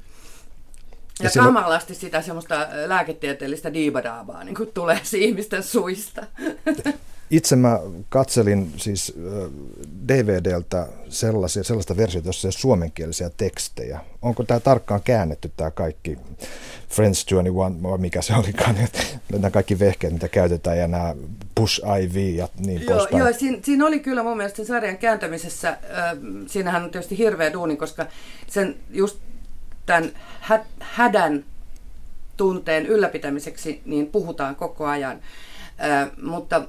Ja, 1.22 1.30
ja 1.34 1.42
kamalasti 1.42 1.94
sitä 1.94 2.22
semmoista 2.22 2.68
lääketieteellistä 2.86 3.72
diibadaabaa 3.72 4.44
niin 4.44 4.54
kuin 4.54 4.70
tulee 4.74 5.00
ihmisten 5.14 5.62
suista. 5.62 6.22
Itse 7.30 7.56
mä 7.56 7.80
katselin 8.08 8.72
siis 8.76 9.14
DVDltä 10.08 10.86
sellaisia, 11.08 11.64
sellaista 11.64 11.96
versiota, 11.96 12.28
jossa 12.28 12.48
on 12.48 12.52
suomenkielisiä 12.52 13.30
tekstejä. 13.36 14.00
Onko 14.22 14.42
tämä 14.44 14.60
tarkkaan 14.60 15.02
käännetty 15.02 15.50
tämä 15.56 15.70
kaikki 15.70 16.18
Friends 16.88 17.24
21, 17.24 17.82
vai 17.82 17.98
mikä 17.98 18.22
se 18.22 18.34
olikaan, 18.34 18.76
nämä 19.32 19.50
kaikki 19.50 19.78
vehkeet, 19.78 20.12
mitä 20.12 20.28
käytetään 20.28 20.78
ja 20.78 20.88
nämä 20.88 21.14
Push 21.54 21.80
IV 22.02 22.16
ja 22.16 22.48
niin 22.58 22.82
joo, 22.82 22.96
poispäin. 22.96 23.20
Joo, 23.20 23.32
siinä, 23.32 23.58
siinä 23.62 23.86
oli 23.86 24.00
kyllä 24.00 24.22
mun 24.22 24.36
mielestä 24.36 24.64
sarjan 24.64 24.98
kääntämisessä, 24.98 25.68
äh, 25.68 25.78
siinähän 26.46 26.84
on 26.84 26.90
tietysti 26.90 27.18
hirveä 27.18 27.52
duuni, 27.52 27.76
koska 27.76 28.06
sen 28.46 28.76
just 28.90 29.18
tämän 29.86 30.10
hä- 30.40 30.64
hädän 30.80 31.44
tunteen 32.36 32.86
ylläpitämiseksi 32.86 33.82
niin 33.84 34.06
puhutaan 34.06 34.56
koko 34.56 34.86
ajan. 34.86 35.20
Äh, 35.82 36.10
mutta 36.22 36.62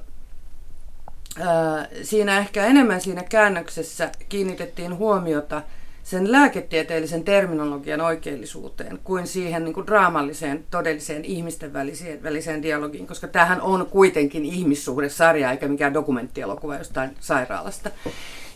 siinä 2.02 2.38
ehkä 2.38 2.66
enemmän 2.66 3.00
siinä 3.00 3.22
käännöksessä 3.22 4.10
kiinnitettiin 4.28 4.96
huomiota 4.96 5.62
sen 6.12 6.32
lääketieteellisen 6.32 7.24
terminologian 7.24 8.00
oikeellisuuteen 8.00 8.98
kuin 9.04 9.26
siihen 9.26 9.64
niin 9.64 9.74
kuin 9.74 9.86
draamalliseen, 9.86 10.64
todelliseen 10.70 11.24
ihmisten 11.24 11.72
väliseen, 11.72 12.22
väliseen 12.22 12.62
dialogiin, 12.62 13.06
koska 13.06 13.28
tämähän 13.28 13.60
on 13.60 13.86
kuitenkin 13.86 14.44
ihmissuhdesarja 14.44 15.50
eikä 15.50 15.68
mikään 15.68 15.94
dokumenttielokuva 15.94 16.76
jostain 16.76 17.10
sairaalasta. 17.20 17.90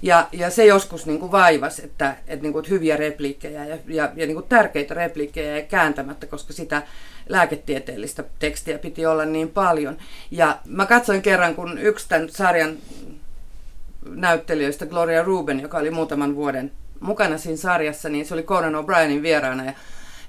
Ja, 0.02 0.28
ja 0.32 0.50
se 0.50 0.66
joskus 0.66 1.06
niin 1.06 1.18
kuin 1.18 1.32
vaivas, 1.32 1.78
että, 1.78 2.16
että, 2.26 2.42
niin 2.42 2.52
kuin, 2.52 2.62
että 2.64 2.74
hyviä 2.74 2.96
repliikkejä 2.96 3.64
ja, 3.64 3.78
ja, 3.86 4.12
ja 4.16 4.26
niin 4.26 4.34
kuin 4.34 4.48
tärkeitä 4.48 4.94
repliikkejä 4.94 5.56
ei 5.56 5.62
kääntämättä, 5.62 6.26
koska 6.26 6.52
sitä 6.52 6.82
lääketieteellistä 7.28 8.24
tekstiä 8.38 8.78
piti 8.78 9.06
olla 9.06 9.24
niin 9.24 9.48
paljon. 9.48 9.96
Ja 10.30 10.58
mä 10.66 10.86
katsoin 10.86 11.22
kerran, 11.22 11.54
kun 11.54 11.78
yksi 11.78 12.08
tämän 12.08 12.28
sarjan 12.28 12.76
näyttelijöistä, 14.08 14.86
Gloria 14.86 15.22
Ruben, 15.22 15.60
joka 15.60 15.78
oli 15.78 15.90
muutaman 15.90 16.36
vuoden 16.36 16.72
mukana 17.00 17.38
siinä 17.38 17.56
sarjassa, 17.56 18.08
niin 18.08 18.26
se 18.26 18.34
oli 18.34 18.42
Conan 18.42 18.74
O'Brienin 18.74 19.22
vieraana. 19.22 19.64
Ja, 19.64 19.72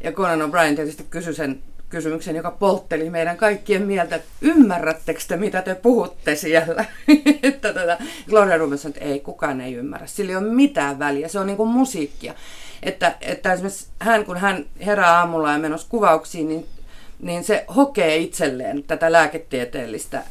ja 0.04 0.12
Conan 0.12 0.42
O'Brien 0.42 0.76
tietysti 0.76 1.06
kysyi 1.10 1.34
sen 1.34 1.64
kysymyksen, 1.90 2.36
joka 2.36 2.52
poltteli 2.52 3.10
meidän 3.10 3.38
kaikkien 3.38 3.82
mieltä, 3.82 4.16
että 4.16 4.28
ymmärrättekö 4.42 5.20
te, 5.28 5.38
mitä 5.38 5.62
te 5.62 5.76
puhutte 5.76 6.36
siellä? 6.36 6.86
että 7.44 7.74
tota, 7.74 7.98
Gloria 8.30 8.58
Ruben 8.58 8.78
sanoi, 8.78 8.94
että 8.96 9.06
ei, 9.10 9.20
kukaan 9.20 9.62
ei 9.62 9.74
ymmärrä. 9.74 10.08
Sillä 10.08 10.30
ei 10.30 10.36
ole 10.36 10.54
mitään 10.54 11.00
väliä, 11.00 11.28
se 11.28 11.40
on 11.40 11.48
niin 11.48 11.58
kuin 11.58 11.70
musiikkia. 11.70 12.34
Että, 12.84 13.16
että 13.22 13.54
esimerkiksi 13.54 13.88
hän, 14.00 14.26
kun 14.26 14.38
hän 14.38 14.66
herää 14.86 15.18
aamulla 15.18 15.52
ja 15.52 15.60
menossa 15.60 15.88
kuvauksiin, 15.90 16.48
niin 16.48 16.66
niin 17.20 17.44
se 17.44 17.66
hokee 17.76 18.18
itselleen 18.18 18.84
tätä 18.84 19.12
lääketieteellistä 19.12 20.24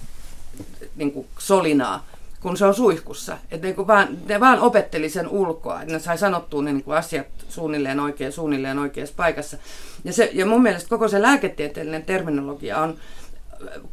niin 0.97 1.13
kuin 1.13 1.27
solinaa, 1.39 2.07
kun 2.47 2.57
se 2.57 2.67
on 2.67 2.75
suihkussa. 2.75 3.39
Että 3.51 3.67
niin 3.67 3.87
vaan, 3.87 4.09
ne 4.29 4.41
vaan 4.41 4.61
opetteli 4.61 5.11
sen 5.11 5.29
ulkoa, 5.29 5.81
että 5.81 5.93
ne 5.93 5.99
sai 5.99 6.19
sanottua 6.19 6.63
ne 6.63 6.73
niin 6.73 6.85
kuin 6.85 6.97
asiat 6.97 7.27
suunnilleen 7.49 8.01
oikein, 8.01 8.33
suunnilleen 8.33 8.79
oikeassa 8.79 9.15
paikassa. 9.17 9.57
Ja, 10.05 10.13
se, 10.13 10.31
ja 10.33 10.47
mun 10.47 10.63
mielestä 10.63 10.89
koko 10.89 11.09
se 11.09 11.23
lääketieteellinen 11.23 12.03
terminologia 12.03 12.79
on, 12.79 12.97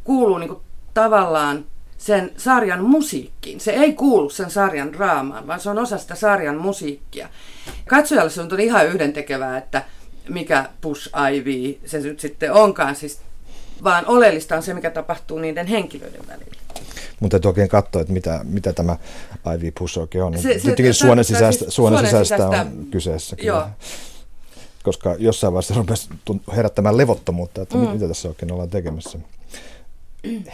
kuuluu 0.03 0.37
niin 0.37 0.47
kuin 0.47 0.59
tavallaan 0.93 1.65
sen 1.97 2.31
sarjan 2.37 2.83
musiikkiin. 2.83 3.59
Se 3.59 3.71
ei 3.71 3.93
kuulu 3.93 4.29
sen 4.29 4.51
sarjan 4.51 4.93
draamaan, 4.93 5.47
vaan 5.47 5.59
se 5.59 5.69
on 5.69 5.79
osa 5.79 5.97
sitä 5.97 6.15
sarjan 6.15 6.57
musiikkia. 6.57 7.29
Katsojalle 7.87 8.29
se 8.29 8.41
on 8.41 8.59
ihan 8.59 8.87
yhdentekevää, 8.87 9.57
että 9.57 9.83
mikä 10.29 10.69
push 10.81 11.09
IV 11.33 11.75
se 11.85 11.99
nyt 11.99 12.19
sitten 12.19 12.53
onkaan, 12.53 12.95
siis, 12.95 13.21
vaan 13.83 14.05
oleellista 14.07 14.55
on 14.55 14.63
se, 14.63 14.73
mikä 14.73 14.89
tapahtuu 14.89 15.39
niiden 15.39 15.67
henkilöiden 15.67 16.27
välillä. 16.27 16.62
Mutta 17.19 17.33
täytyy 17.33 17.49
oikein 17.49 17.69
katsoa, 17.69 18.01
että 18.01 18.13
mitä, 18.13 18.39
mitä 18.43 18.73
tämä 18.73 18.97
IV 19.55 19.71
push 19.79 19.99
oikein 19.99 20.23
on. 20.23 20.37
Se, 20.37 20.59
se, 20.59 20.93
suonen 20.93 21.25
sisäistä, 21.25 21.63
siis 21.63 21.75
suonen 21.75 22.05
sisäistä, 22.05 22.35
sisäistä 22.35 22.61
on 22.61 22.85
kyseessä. 22.91 23.35
Kyllä. 23.35 23.47
Joo. 23.47 23.67
Koska 24.83 25.15
jossain 25.19 25.53
vaiheessa 25.53 25.73
rupesi 25.73 26.09
herättämään 26.55 26.97
levottomuutta, 26.97 27.61
että 27.61 27.77
mm. 27.77 27.89
mitä 27.89 28.07
tässä 28.07 28.27
oikein 28.27 28.51
ollaan 28.51 28.69
tekemässä. 28.69 29.19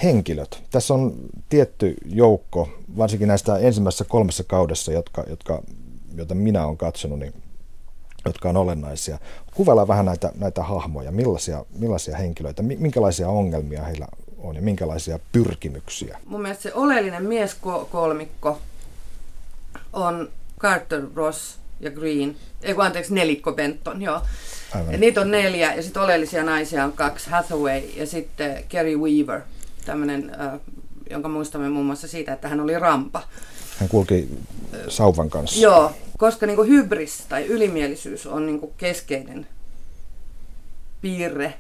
Henkilöt. 0.04 0.64
Tässä 0.72 0.94
on 0.94 1.16
tietty 1.50 1.96
joukko, 2.06 2.70
varsinkin 2.98 3.28
näistä 3.28 3.58
ensimmäisessä 3.58 4.06
kolmessa 4.06 4.44
kaudessa, 4.44 4.92
jotka, 4.92 5.24
jotka, 5.30 5.62
joita 6.16 6.36
minä 6.36 6.66
olen 6.66 6.78
katsonut, 6.78 7.20
niin 7.20 7.34
jotka 8.26 8.50
on 8.50 8.58
olennaisia. 8.58 9.20
Kuvaillaan 9.56 9.88
vähän 9.88 10.06
näitä, 10.06 10.32
näitä 10.36 10.64
hahmoja, 10.64 11.12
millaisia, 11.12 11.66
millaisia 11.80 12.18
henkilöitä, 12.18 12.64
minkälaisia 12.64 13.30
ongelmia 13.30 13.84
heillä 13.84 14.08
on 14.44 14.56
ja 14.56 14.62
minkälaisia 14.62 15.20
pyrkimyksiä. 15.32 16.20
Mun 16.26 16.42
mielestä 16.42 16.64
se 16.64 16.74
oleellinen 16.74 17.26
mieskolmikko 17.26 18.60
on 19.94 20.30
Carter, 20.60 21.04
Ross 21.16 21.60
ja 21.80 21.92
Green, 21.92 22.36
ei 22.62 22.74
kun 22.74 22.86
anteeksi 22.86 23.14
nelikko 23.14 23.52
Benton, 23.52 24.02
joo. 24.02 24.22
Aivan. 24.76 24.92
Ja 24.92 24.98
niitä 24.98 25.22
on 25.22 25.32
neljä 25.32 25.74
ja 25.74 25.84
sitten 25.84 26.04
oleellisia 26.04 26.44
naisia 26.44 26.86
on 26.86 26.94
kaksi, 26.94 27.30
Hathaway 27.30 27.80
ja 27.96 28.06
sitten 28.06 28.64
Kerry 28.70 28.98
Weaver, 28.98 29.42
tämmöinen, 29.86 30.32
äh, 30.42 30.60
jonka 31.10 31.30
muistamme 31.30 31.70
muun 31.70 31.86
muassa 31.86 32.08
siitä, 32.08 32.34
että 32.34 32.48
hän 32.48 32.60
oli 32.60 32.80
rampa. 32.80 33.24
Hän 33.80 33.90
kulki 33.90 34.30
sauvan 34.88 35.30
kanssa. 35.30 35.60
Joo, 35.60 35.92
koska 36.18 36.46
niin 36.46 36.56
kuin 36.56 36.70
hybris 36.70 37.26
tai 37.30 37.46
ylimielisyys 37.46 38.28
on 38.28 38.46
niin 38.46 38.60
kuin 38.60 38.72
keskeinen 38.78 39.48
piirre 41.02 41.54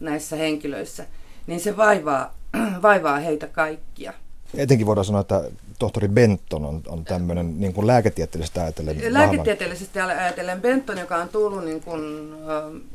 näissä 0.00 0.36
henkilöissä, 0.36 1.06
niin 1.46 1.60
se 1.60 1.76
vaivaa, 1.76 2.34
vaivaa 2.82 3.18
heitä 3.18 3.46
kaikkia. 3.46 4.12
Etenkin 4.54 4.86
voidaan 4.86 5.04
sanoa, 5.04 5.20
että 5.20 5.50
tohtori 5.78 6.08
Benton 6.08 6.64
on, 6.64 6.82
on 6.86 7.04
tämmöinen 7.04 7.60
niin 7.60 7.72
kuin 7.72 7.86
lääketieteellisesti 7.86 8.60
ajatellen. 8.60 9.14
Lääketieteellisesti 9.14 10.00
ajatellen 10.00 10.62
Benton, 10.62 10.98
joka 10.98 11.16
on 11.16 11.28
tullut, 11.28 11.64
niin 11.64 11.80
kuin, 11.80 12.32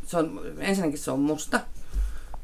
se 0.05 0.17
on, 0.17 0.41
ensinnäkin 0.59 0.99
se 0.99 1.11
on 1.11 1.19
musta, 1.19 1.59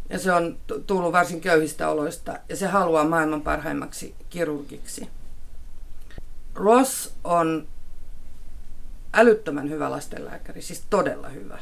ja 0.10 0.20
se 0.20 0.32
on 0.32 0.58
tullut 0.88 1.12
varsin 1.14 1.42
köyhistä 1.42 1.90
oloista, 1.90 2.40
ja 2.50 2.56
se 2.56 2.68
haluaa 2.68 3.04
maailman 3.04 3.42
parhaimmaksi 3.42 4.16
kirurgiksi. 4.30 5.10
Ross 6.56 7.14
on 7.24 7.68
älyttömän 9.14 9.70
hyvä 9.70 9.92
lastenlääkäri, 9.92 10.62
siis 10.62 10.84
todella 10.90 11.30
hyvä. 11.30 11.60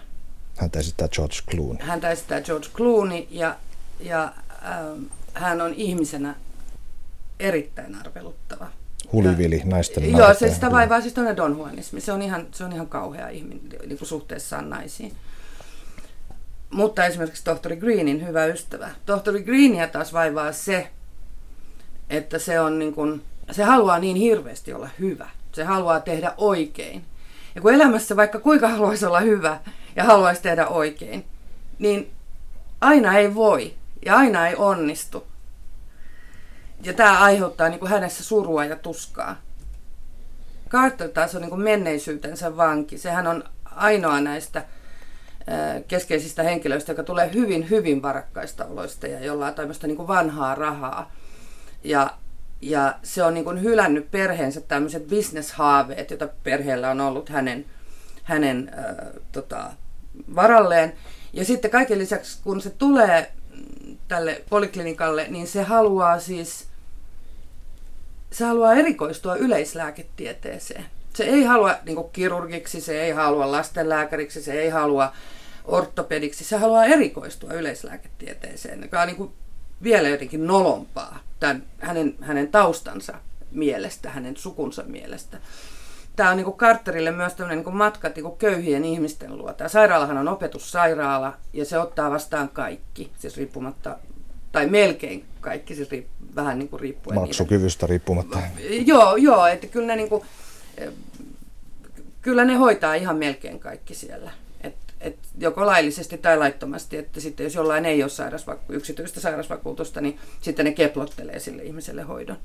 Häntä 0.58 0.80
esittää 0.80 1.08
George 1.08 1.36
Clooney. 1.52 1.86
Häntä 1.86 2.10
esittää 2.10 2.42
George 2.42 2.68
Clooney 2.74 3.28
ja, 3.30 3.56
ja 4.00 4.34
ähm, 4.66 5.04
hän 5.34 5.62
on 5.62 5.74
ihmisenä 5.74 6.36
erittäin 7.40 7.96
arveluttava. 7.96 8.68
Hulivili, 9.14 9.62
naisten 9.66 10.12
Joo, 10.12 10.34
se 10.34 10.54
sitä 10.54 10.72
vaivaa 10.72 11.02
siis 11.02 11.16
Don 11.38 11.58
Juanismi. 11.58 12.02
Se 12.02 12.12
on 12.12 12.22
ihan, 12.22 12.48
se 12.52 12.64
on 12.64 12.74
ihan 12.74 12.88
kauhea 12.88 13.30
ihminen 13.30 13.62
niin 13.86 13.98
kuin 13.98 14.08
suhteessaan 14.08 14.70
naisiin. 14.70 15.14
Mutta 16.70 17.06
esimerkiksi 17.06 17.44
tohtori 17.44 17.76
Greenin 17.76 18.28
hyvä 18.28 18.46
ystävä. 18.46 18.90
Tohtori 19.06 19.44
Greenia 19.44 19.88
taas 19.88 20.14
vaivaa 20.14 20.52
se, 20.52 20.90
että 22.10 22.40
se, 22.40 22.60
on 22.60 22.80
niin 22.80 22.94
kuin, 22.94 23.22
se 23.52 23.64
haluaa 23.64 24.00
niin 24.00 24.16
hirveästi 24.16 24.74
olla 24.74 24.90
hyvä. 25.00 25.30
Se 25.52 25.64
haluaa 25.64 26.00
tehdä 26.00 26.34
oikein. 26.38 27.06
Ja 27.56 27.62
kun 27.62 27.74
elämässä 27.74 28.16
vaikka 28.16 28.40
kuinka 28.40 28.68
haluaisi 28.68 29.06
olla 29.06 29.20
hyvä 29.20 29.60
ja 29.96 30.04
haluaisi 30.04 30.42
tehdä 30.42 30.68
oikein, 30.68 31.26
niin 31.80 32.12
aina 32.82 33.18
ei 33.18 33.36
voi 33.36 33.74
ja 34.06 34.16
aina 34.16 34.48
ei 34.48 34.56
onnistu. 34.56 35.28
Ja 36.84 36.94
tämä 36.94 37.20
aiheuttaa 37.20 37.70
niin 37.70 37.80
kuin 37.80 37.92
hänessä 37.92 38.24
surua 38.24 38.66
ja 38.66 38.76
tuskaa. 38.76 39.42
Carter 40.70 41.10
taas 41.10 41.36
on 41.36 41.42
niin 41.42 41.50
kuin 41.50 41.62
menneisyytensä 41.62 42.58
vanki. 42.58 42.98
Sehän 42.98 43.28
on 43.28 43.44
ainoa 43.66 44.22
näistä 44.22 44.66
keskeisistä 45.88 46.44
henkilöistä, 46.44 46.92
joka 46.92 47.04
tulee 47.04 47.34
hyvin, 47.34 47.70
hyvin 47.70 48.02
varakkaista 48.02 48.66
oloista 48.66 49.08
ja 49.08 49.26
jolla 49.26 49.48
on 49.48 49.54
tämmöistä 49.54 49.88
niin 49.88 49.98
kuin 49.98 50.08
vanhaa 50.08 50.56
rahaa. 50.56 51.12
Ja, 51.84 52.18
ja 52.62 52.96
se 53.04 53.24
on 53.24 53.34
niin 53.34 53.44
kuin 53.44 53.62
hylännyt 53.62 54.12
perheensä 54.12 54.62
tämmöiset 54.62 55.08
bisneshaaveet, 55.08 56.10
joita 56.10 56.28
perheellä 56.44 56.92
on 56.92 57.02
ollut 57.02 57.30
hänen, 57.30 57.66
hänen 58.24 58.72
äh, 58.78 58.96
tota, 59.32 59.72
varalleen. 60.36 60.94
Ja 61.34 61.46
sitten 61.46 61.72
kaiken 61.72 62.00
lisäksi, 62.00 62.40
kun 62.44 62.62
se 62.62 62.70
tulee 62.70 63.32
tälle 64.14 64.42
poliklinikalle, 64.50 65.28
niin 65.30 65.48
se 65.48 65.64
haluaa 65.64 66.20
siis, 66.20 66.68
se 68.32 68.46
haluaa 68.46 68.74
erikoistua 68.74 69.36
yleislääketieteeseen. 69.36 70.86
Se 71.14 71.24
ei 71.24 71.44
halua 71.44 71.76
niin 71.86 71.96
kuin 71.96 72.10
kirurgiksi, 72.14 72.82
se 72.82 73.02
ei 73.02 73.12
halua 73.12 73.52
lastenlääkäriksi, 73.52 74.42
se 74.42 74.54
ei 74.54 74.70
halua 74.70 75.14
ortopediksi. 75.66 76.44
Se 76.44 76.58
haluaa 76.58 76.86
erikoistua 76.86 77.54
yleislääketieteeseen, 77.54 78.82
joka 78.82 79.02
on 79.02 79.08
niin 79.08 79.18
kuin 79.18 79.32
vielä 79.84 80.10
jotenkin 80.10 80.48
nolompaa 80.48 81.20
tämän, 81.40 81.64
hänen, 81.80 82.16
hänen 82.22 82.48
taustansa 82.48 83.14
mielestä, 83.52 84.10
hänen 84.10 84.38
sukunsa 84.38 84.84
mielestä. 84.84 85.38
Tämä 86.16 86.30
on 86.30 86.38
niin 86.38 86.54
Carterille 86.54 87.12
myös 87.12 87.34
tämmöinen 87.34 87.64
niin 87.66 87.76
matka 87.76 88.10
niin 88.16 88.38
köyhien 88.38 88.86
ihmisten 88.86 89.38
luo. 89.38 89.54
Tämä 89.54 89.68
sairaalahan 89.68 90.18
on 90.18 90.28
opetussairaala 90.28 91.34
ja 91.54 91.66
se 91.66 91.80
ottaa 91.80 92.12
vastaan 92.12 92.50
kaikki, 92.50 93.12
siis 93.20 93.38
riippumatta, 93.38 93.98
tai 94.52 94.68
melkein 94.68 95.26
kaikki, 95.42 95.76
siis 95.76 95.92
riip, 95.92 96.08
vähän 96.36 96.60
niin 96.60 96.70
kuin 96.70 96.80
riippuen. 96.80 97.20
Maksukyvystä 97.20 97.88
riippumatta. 97.88 98.40
Joo, 98.86 99.16
joo, 99.16 99.46
että 99.48 99.68
kyllä 99.68 99.88
ne, 99.88 99.96
niin 99.96 100.10
kuin, 100.10 100.24
kyllä 102.22 102.46
ne 102.46 102.56
hoitaa 102.56 102.94
ihan 102.94 103.18
melkein 103.18 103.60
kaikki 103.60 103.96
siellä 103.96 104.32
et 105.04 105.18
joko 105.38 105.66
laillisesti 105.66 106.18
tai 106.18 106.38
laittomasti, 106.38 106.98
että 106.98 107.20
sitten 107.20 107.44
jos 107.44 107.56
jollain 107.56 107.86
ei 107.86 108.04
ole 108.04 108.10
sairasvaku- 108.10 108.74
yksityistä 108.74 109.20
sairausvakuutusta, 109.20 110.02
niin 110.02 110.20
sitten 110.42 110.66
ne 110.66 110.72
keplottelee 110.72 111.40
sille 111.40 111.64
ihmiselle 111.64 112.02
hoidon. 112.02 112.38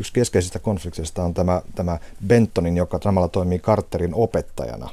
Yksi 0.00 0.12
keskeisistä 0.12 0.58
konflikteista 0.58 1.22
on 1.22 1.34
tämä, 1.34 1.62
tämä 1.74 1.98
Bentonin, 2.26 2.76
joka 2.76 3.00
samalla 3.02 3.28
toimii 3.28 3.58
Carterin 3.58 4.14
opettajana 4.14 4.90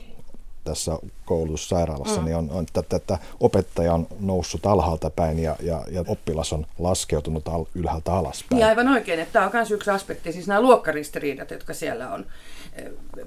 tässä 0.64 1.00
koulutussairaalassa, 1.26 2.20
mm. 2.20 2.26
niin 2.26 2.38
on, 2.38 2.50
on 2.52 2.66
että, 2.78 2.96
että 2.96 3.18
opettaja 3.40 3.94
on 3.94 4.08
noussut 4.20 4.66
alhaalta 4.66 5.10
päin 5.10 5.40
ja, 5.40 5.56
ja, 5.62 5.86
ja 5.92 6.04
oppilas 6.08 6.54
on 6.54 6.66
laskeutunut 6.80 7.48
al, 7.48 7.66
ylhäältä 7.76 8.14
alaspäin. 8.14 8.58
Niin 8.58 8.68
aivan 8.68 8.88
oikein, 8.88 9.20
että 9.20 9.34
tämä 9.34 9.46
on 9.46 9.52
myös 9.54 9.72
yksi 9.72 9.92
aspekti, 9.92 10.32
siis 10.32 10.48
nämä 10.48 10.62
luokkaristiriidat, 10.62 11.52
jotka 11.52 11.74
siellä 11.74 12.14
on 12.14 12.26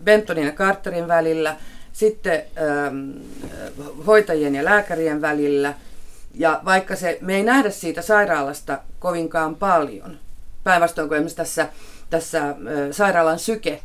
Bentonin 0.04 0.46
ja 0.46 0.52
Carterin 0.52 1.08
välillä, 1.08 1.56
sitten 1.96 2.42
ähm, 2.58 3.10
hoitajien 4.06 4.54
ja 4.54 4.64
lääkärien 4.64 5.20
välillä. 5.20 5.74
Ja 6.34 6.60
vaikka 6.64 6.96
se, 6.96 7.18
me 7.20 7.36
ei 7.36 7.42
nähdä 7.42 7.70
siitä 7.70 8.02
sairaalasta 8.02 8.78
kovinkaan 8.98 9.56
paljon, 9.56 10.18
päinvastoin 10.64 11.08
kuin 11.08 11.16
esimerkiksi 11.16 11.36
tässä, 11.36 11.68
tässä 12.10 12.48
äh, 12.48 12.54
sairaalan 12.90 13.38
syke 13.38 13.80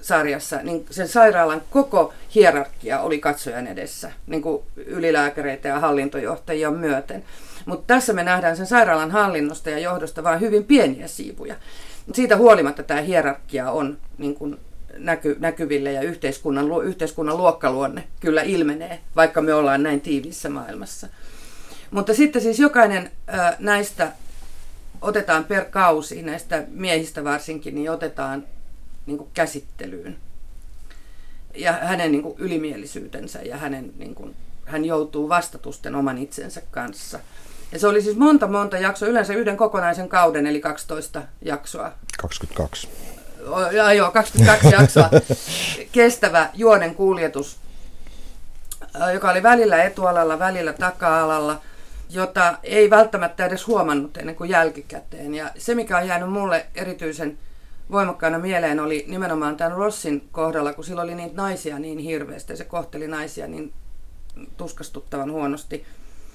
sarjassa, 0.00 0.56
niin 0.62 0.86
sen 0.90 1.08
sairaalan 1.08 1.62
koko 1.70 2.12
hierarkia 2.34 3.00
oli 3.00 3.18
katsojan 3.18 3.66
edessä, 3.66 4.12
niin 4.26 4.42
kuin 4.42 4.62
ylilääkäreitä 4.76 5.68
ja 5.68 5.80
hallintojohtajia 5.80 6.70
myöten. 6.70 7.24
Mutta 7.66 7.94
tässä 7.94 8.12
me 8.12 8.22
nähdään 8.24 8.56
sen 8.56 8.66
sairaalan 8.66 9.10
hallinnosta 9.10 9.70
ja 9.70 9.78
johdosta 9.78 10.24
vain 10.24 10.40
hyvin 10.40 10.64
pieniä 10.64 11.06
siivuja. 11.06 11.54
Siitä 12.12 12.36
huolimatta 12.36 12.82
tämä 12.82 13.00
hierarkia 13.00 13.70
on 13.70 13.98
niin 14.18 14.34
kuin 14.34 14.58
näky, 14.96 15.36
näkyville 15.38 15.92
ja 15.92 16.02
yhteiskunnan, 16.02 16.66
yhteiskunnan 16.84 17.36
luokkaluonne 17.36 18.04
kyllä 18.20 18.42
ilmenee, 18.42 19.00
vaikka 19.16 19.40
me 19.42 19.54
ollaan 19.54 19.82
näin 19.82 20.00
tiiviissä 20.00 20.48
maailmassa. 20.48 21.08
Mutta 21.90 22.14
sitten 22.14 22.42
siis 22.42 22.58
jokainen 22.58 23.10
ää, 23.26 23.56
näistä 23.58 24.12
otetaan 25.00 25.44
per 25.44 25.64
kausi, 25.64 26.22
näistä 26.22 26.64
miehistä 26.68 27.24
varsinkin, 27.24 27.74
niin 27.74 27.90
otetaan 27.90 28.46
niin 29.06 29.18
kuin 29.18 29.30
käsittelyyn. 29.34 30.16
Ja 31.54 31.72
hänen 31.72 32.12
niin 32.12 32.22
kuin 32.22 32.34
ylimielisyytensä 32.38 33.42
ja 33.42 33.56
hänen, 33.56 33.92
niin 33.98 34.14
kuin, 34.14 34.34
hän 34.64 34.84
joutuu 34.84 35.28
vastatusten 35.28 35.94
oman 35.94 36.18
itsensä 36.18 36.62
kanssa. 36.70 37.20
Ja 37.72 37.78
se 37.78 37.86
oli 37.86 38.02
siis 38.02 38.16
monta 38.16 38.46
monta 38.46 38.78
jaksoa, 38.78 39.08
yleensä 39.08 39.34
yhden 39.34 39.56
kokonaisen 39.56 40.08
kauden, 40.08 40.46
eli 40.46 40.60
12 40.60 41.22
jaksoa. 41.42 41.92
22 42.18 42.88
ja 43.72 43.92
joo, 43.92 44.10
22 44.10 44.68
jaksoa 44.68 45.10
kestävä 45.92 46.50
juonen 46.54 46.94
kuljetus, 46.94 47.56
joka 49.14 49.30
oli 49.30 49.42
välillä 49.42 49.82
etualalla, 49.82 50.38
välillä 50.38 50.72
taka-alalla, 50.72 51.60
jota 52.10 52.58
ei 52.62 52.90
välttämättä 52.90 53.46
edes 53.46 53.66
huomannut 53.66 54.16
ennen 54.16 54.36
kuin 54.36 54.50
jälkikäteen. 54.50 55.34
Ja 55.34 55.50
se, 55.58 55.74
mikä 55.74 55.98
on 55.98 56.06
jäänyt 56.06 56.30
mulle 56.30 56.66
erityisen 56.74 57.38
voimakkaana 57.90 58.38
mieleen, 58.38 58.80
oli 58.80 59.04
nimenomaan 59.08 59.56
tämän 59.56 59.72
Rossin 59.72 60.28
kohdalla, 60.32 60.72
kun 60.72 60.84
sillä 60.84 61.02
oli 61.02 61.14
niitä 61.14 61.36
naisia 61.36 61.78
niin 61.78 61.98
hirveästi 61.98 62.52
ja 62.52 62.56
se 62.56 62.64
kohteli 62.64 63.08
naisia 63.08 63.46
niin 63.46 63.72
tuskastuttavan 64.56 65.32
huonosti. 65.32 65.86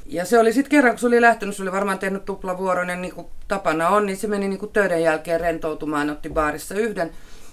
Ja 0.06 0.26
se 0.26 0.39
oli 0.39 0.54
sitten 0.54 0.72
kerran, 0.72 0.94
kun 0.94 1.00
se 1.00 1.08
oli 1.08 1.22
lähtenyt, 1.22 1.56
se 1.56 1.62
oli 1.62 1.72
varmaan 1.72 2.00
tehnyt 2.00 2.26
tuplavuoroinen, 2.26 3.02
niin 3.02 3.16
kuin 3.16 3.28
tapana 3.48 3.89
on, 3.89 4.06
niin 4.06 4.18
se 4.18 4.28
meni 4.28 4.48
niin 4.48 4.60
kuin 4.60 4.72
töiden 4.72 5.04
jälkeen 5.04 5.42
rentoutumaan, 5.42 6.10
otti 6.10 6.30
baarissa 6.30 6.76
yhden. 6.76 7.12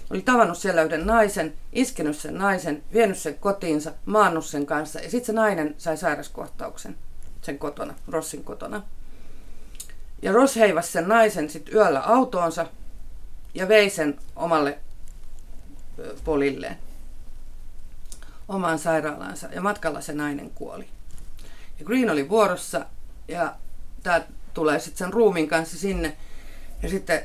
Oli 0.09 0.21
tavannut 0.21 0.57
siellä 0.57 0.83
yhden 0.83 1.07
naisen, 1.07 1.53
iskenyt 1.73 2.17
sen 2.17 2.37
naisen, 2.37 2.83
vienyt 2.93 3.17
sen 3.17 3.35
kotiinsa, 3.35 3.91
maannut 4.05 4.45
sen 4.45 4.65
kanssa. 4.65 4.99
Ja 4.99 5.09
sitten 5.09 5.25
se 5.25 5.33
nainen 5.33 5.75
sai 5.77 5.97
sairaskohtauksen 5.97 6.95
sen 7.41 7.59
kotona, 7.59 7.93
Rossin 8.07 8.43
kotona. 8.43 8.81
Ja 10.21 10.31
Ross 10.31 10.55
heivasi 10.55 10.91
sen 10.91 11.07
naisen 11.07 11.49
sitten 11.49 11.73
yöllä 11.73 11.99
autoonsa 11.99 12.65
ja 13.53 13.67
vei 13.67 13.89
sen 13.89 14.19
omalle 14.35 14.79
polilleen, 16.23 16.77
omaan 18.47 18.79
sairaalaansa. 18.79 19.47
Ja 19.55 19.61
matkalla 19.61 20.01
se 20.01 20.13
nainen 20.13 20.49
kuoli. 20.49 20.87
Ja 21.81 21.85
Green 21.85 22.09
oli 22.09 22.29
vuorossa 22.29 22.85
ja 23.27 23.55
tämä 24.03 24.21
tulee 24.53 24.79
sitten 24.79 24.97
sen 24.97 25.13
ruumin 25.13 25.47
kanssa 25.47 25.77
sinne. 25.77 26.17
Ja 26.83 26.89
sitten 26.89 27.17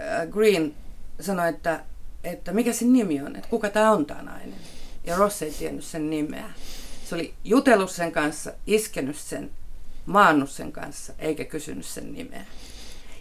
äh, 0.00 0.28
Green 0.30 0.74
sanoi, 1.20 1.48
että, 1.48 1.80
että 2.24 2.52
mikä 2.52 2.72
sen 2.72 2.92
nimi 2.92 3.20
on, 3.20 3.36
että 3.36 3.48
kuka 3.48 3.70
tämä 3.70 3.90
on 3.90 4.06
tämä 4.06 4.22
nainen. 4.22 4.58
Ja 5.04 5.16
Ross 5.16 5.42
ei 5.42 5.50
tiennyt 5.50 5.84
sen 5.84 6.10
nimeä. 6.10 6.50
Se 7.04 7.14
oli 7.14 7.34
jutellut 7.44 7.90
sen 7.90 8.12
kanssa, 8.12 8.52
iskenyt 8.66 9.16
sen, 9.16 9.50
maannut 10.06 10.50
sen 10.50 10.72
kanssa, 10.72 11.12
eikä 11.18 11.44
kysynyt 11.44 11.86
sen 11.86 12.12
nimeä. 12.12 12.44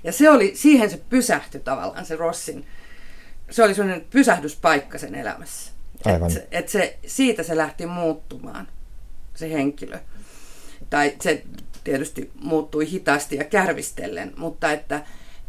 Ja 0.03 0.11
se 0.11 0.29
oli, 0.29 0.55
siihen 0.55 0.89
se 0.89 1.01
pysähtyi 1.09 1.61
tavallaan 1.61 2.05
se 2.05 2.15
Rossin, 2.15 2.67
se 3.49 3.63
oli 3.63 3.75
sellainen 3.75 4.07
pysähdyspaikka 4.09 4.97
sen 4.97 5.15
elämässä. 5.15 5.71
Aivan. 6.05 6.31
Et, 6.31 6.47
et 6.51 6.69
se, 6.69 6.97
siitä 7.07 7.43
se 7.43 7.57
lähti 7.57 7.85
muuttumaan, 7.85 8.67
se 9.35 9.53
henkilö 9.53 9.99
tai 10.95 11.13
se 11.21 11.43
tietysti 11.84 12.31
muuttui 12.41 12.91
hitaasti 12.91 13.36
ja 13.36 13.43
kärvistellen, 13.43 14.34
mutta 14.38 14.71
että 14.71 15.01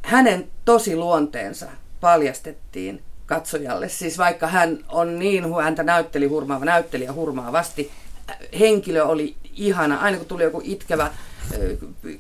hänen 0.02 0.48
tosi 0.64 0.96
luonteensa 0.96 1.66
paljastettiin 2.00 3.02
katsojalle. 3.26 3.88
Siis 3.88 4.18
vaikka 4.18 4.46
hän 4.46 4.78
on 4.88 5.18
niin, 5.18 5.44
häntä 5.62 5.82
näytteli 5.82 6.26
hurmaava 6.26 6.64
näyttelijä 6.64 7.12
hurmaavasti, 7.12 7.90
henkilö 8.58 9.04
oli 9.04 9.36
ihana. 9.54 9.98
Aina 9.98 10.18
kun 10.18 10.26
tuli 10.26 10.42
joku 10.42 10.62
itkevä 10.64 11.10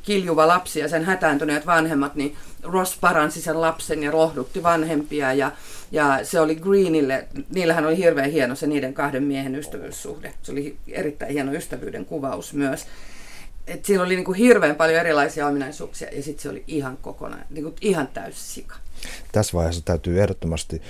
kiljuva 0.02 0.48
lapsi 0.48 0.80
ja 0.80 0.88
sen 0.88 1.04
hätääntyneet 1.04 1.66
vanhemmat, 1.66 2.14
niin 2.14 2.36
Ross 2.62 2.98
paransi 3.00 3.40
sen 3.40 3.60
lapsen 3.60 4.02
ja 4.02 4.12
lohdutti 4.12 4.62
vanhempia 4.62 5.32
ja, 5.32 5.52
ja 5.92 6.18
se 6.22 6.40
oli 6.40 6.54
Greenille, 6.54 7.28
niillähän 7.54 7.86
oli 7.86 7.96
hirveän 7.96 8.30
hieno 8.30 8.54
se 8.54 8.66
niiden 8.66 8.94
kahden 8.94 9.22
miehen 9.22 9.54
ystävyyssuhde. 9.54 10.32
Se 10.42 10.52
oli 10.52 10.76
erittäin 10.88 11.32
hieno 11.32 11.52
ystävyyden 11.52 12.04
kuvaus 12.04 12.54
myös. 12.54 12.86
Et 13.66 13.84
siinä 13.84 14.02
oli 14.02 14.16
niinku 14.16 14.32
hirveän 14.32 14.76
paljon 14.76 15.00
erilaisia 15.00 15.46
ominaisuuksia 15.46 16.08
ja 16.08 16.22
sitten 16.22 16.42
se 16.42 16.48
oli 16.48 16.64
ihan 16.66 16.96
kokonaan, 16.96 17.44
niinku 17.50 17.74
ihan 17.80 18.08
täys 18.08 18.54
sika. 18.54 18.76
Tässä 19.32 19.52
vaiheessa 19.52 19.82
täytyy 19.84 20.20
ehdottomasti 20.20 20.82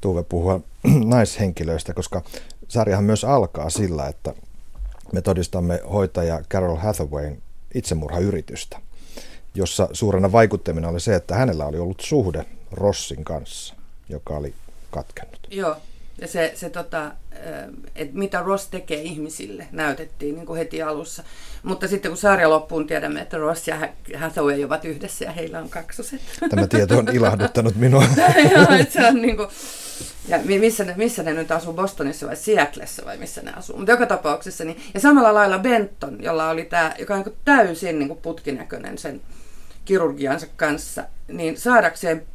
Tuve 0.00 0.22
puhua 0.22 0.60
naishenkilöistä, 1.14 1.94
koska 1.94 2.22
sarjahan 2.68 3.04
myös 3.04 3.24
alkaa 3.24 3.70
sillä, 3.70 4.08
että 4.08 4.34
me 5.12 5.22
todistamme 5.22 5.80
hoitaja 5.92 6.42
Carol 6.50 6.76
Hathawayn 6.76 7.42
itsemurhayritystä, 7.74 8.80
jossa 9.54 9.88
suurena 9.92 10.32
vaikuttamina 10.32 10.88
oli 10.88 11.00
se, 11.00 11.14
että 11.14 11.34
hänellä 11.34 11.66
oli 11.66 11.78
ollut 11.78 12.00
suhde 12.00 12.46
Rossin 12.72 13.24
kanssa, 13.24 13.74
joka 14.08 14.36
oli 14.36 14.54
katkennut. 14.90 15.40
Joo, 15.50 15.76
ja 16.20 16.28
se, 16.28 16.52
se 16.54 16.70
tota, 16.70 17.12
että 17.96 18.18
mitä 18.18 18.40
Ross 18.40 18.68
tekee 18.68 19.02
ihmisille, 19.02 19.66
näytettiin 19.72 20.34
niin 20.34 20.46
kuin 20.46 20.58
heti 20.58 20.82
alussa. 20.82 21.22
Mutta 21.62 21.88
sitten 21.88 22.10
kun 22.10 22.18
sarja 22.18 22.50
loppuun 22.50 22.86
tiedämme, 22.86 23.20
että 23.20 23.38
Ross 23.38 23.68
ja 23.68 23.88
Hathaway 24.16 24.64
ovat 24.64 24.84
yhdessä 24.84 25.24
ja 25.24 25.32
heillä 25.32 25.58
on 25.58 25.68
kaksoset. 25.68 26.20
Tämä 26.50 26.66
tieto 26.66 26.98
on 26.98 27.08
ilahduttanut 27.12 27.74
minua. 27.74 28.04
Joo, 28.54 28.66
että 28.80 28.92
se 28.92 29.06
on 29.06 29.22
niin 29.22 29.36
kuin, 29.36 29.48
ja 30.28 30.38
missä 30.38 30.84
ne, 30.84 30.94
missä 30.96 31.22
ne 31.22 31.32
nyt 31.32 31.50
asuu, 31.50 31.72
Bostonissa 31.72 32.26
vai 32.26 32.36
Seattleissa 32.36 33.04
vai 33.04 33.16
missä 33.16 33.42
ne 33.42 33.52
asuu. 33.52 33.76
Mutta 33.76 33.92
joka 33.92 34.06
tapauksessa, 34.06 34.64
niin, 34.64 34.80
ja 34.94 35.00
samalla 35.00 35.34
lailla 35.34 35.58
Benton, 35.58 36.18
jolla 36.22 36.50
oli 36.50 36.64
tämä, 36.64 36.94
joka 36.98 37.14
on 37.14 37.22
niin 37.26 37.36
täysin 37.44 37.98
niin 37.98 38.08
kuin 38.08 38.20
putkinäköinen 38.20 38.98
sen 38.98 39.20
kirurgiansa 39.84 40.46
kanssa, 40.56 41.04
niin 41.28 41.58
saadakseen 41.58 42.26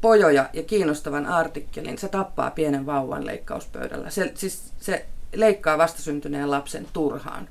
pojoja 0.00 0.50
ja 0.52 0.62
kiinnostavan 0.62 1.26
artikkelin, 1.26 1.98
se 1.98 2.08
tappaa 2.08 2.50
pienen 2.50 2.86
vauvan 2.86 3.26
leikkauspöydällä. 3.26 4.10
Se, 4.10 4.32
siis 4.34 4.72
se 4.80 5.06
leikkaa 5.34 5.78
vastasyntyneen 5.78 6.50
lapsen 6.50 6.86
turhaan. 6.92 7.48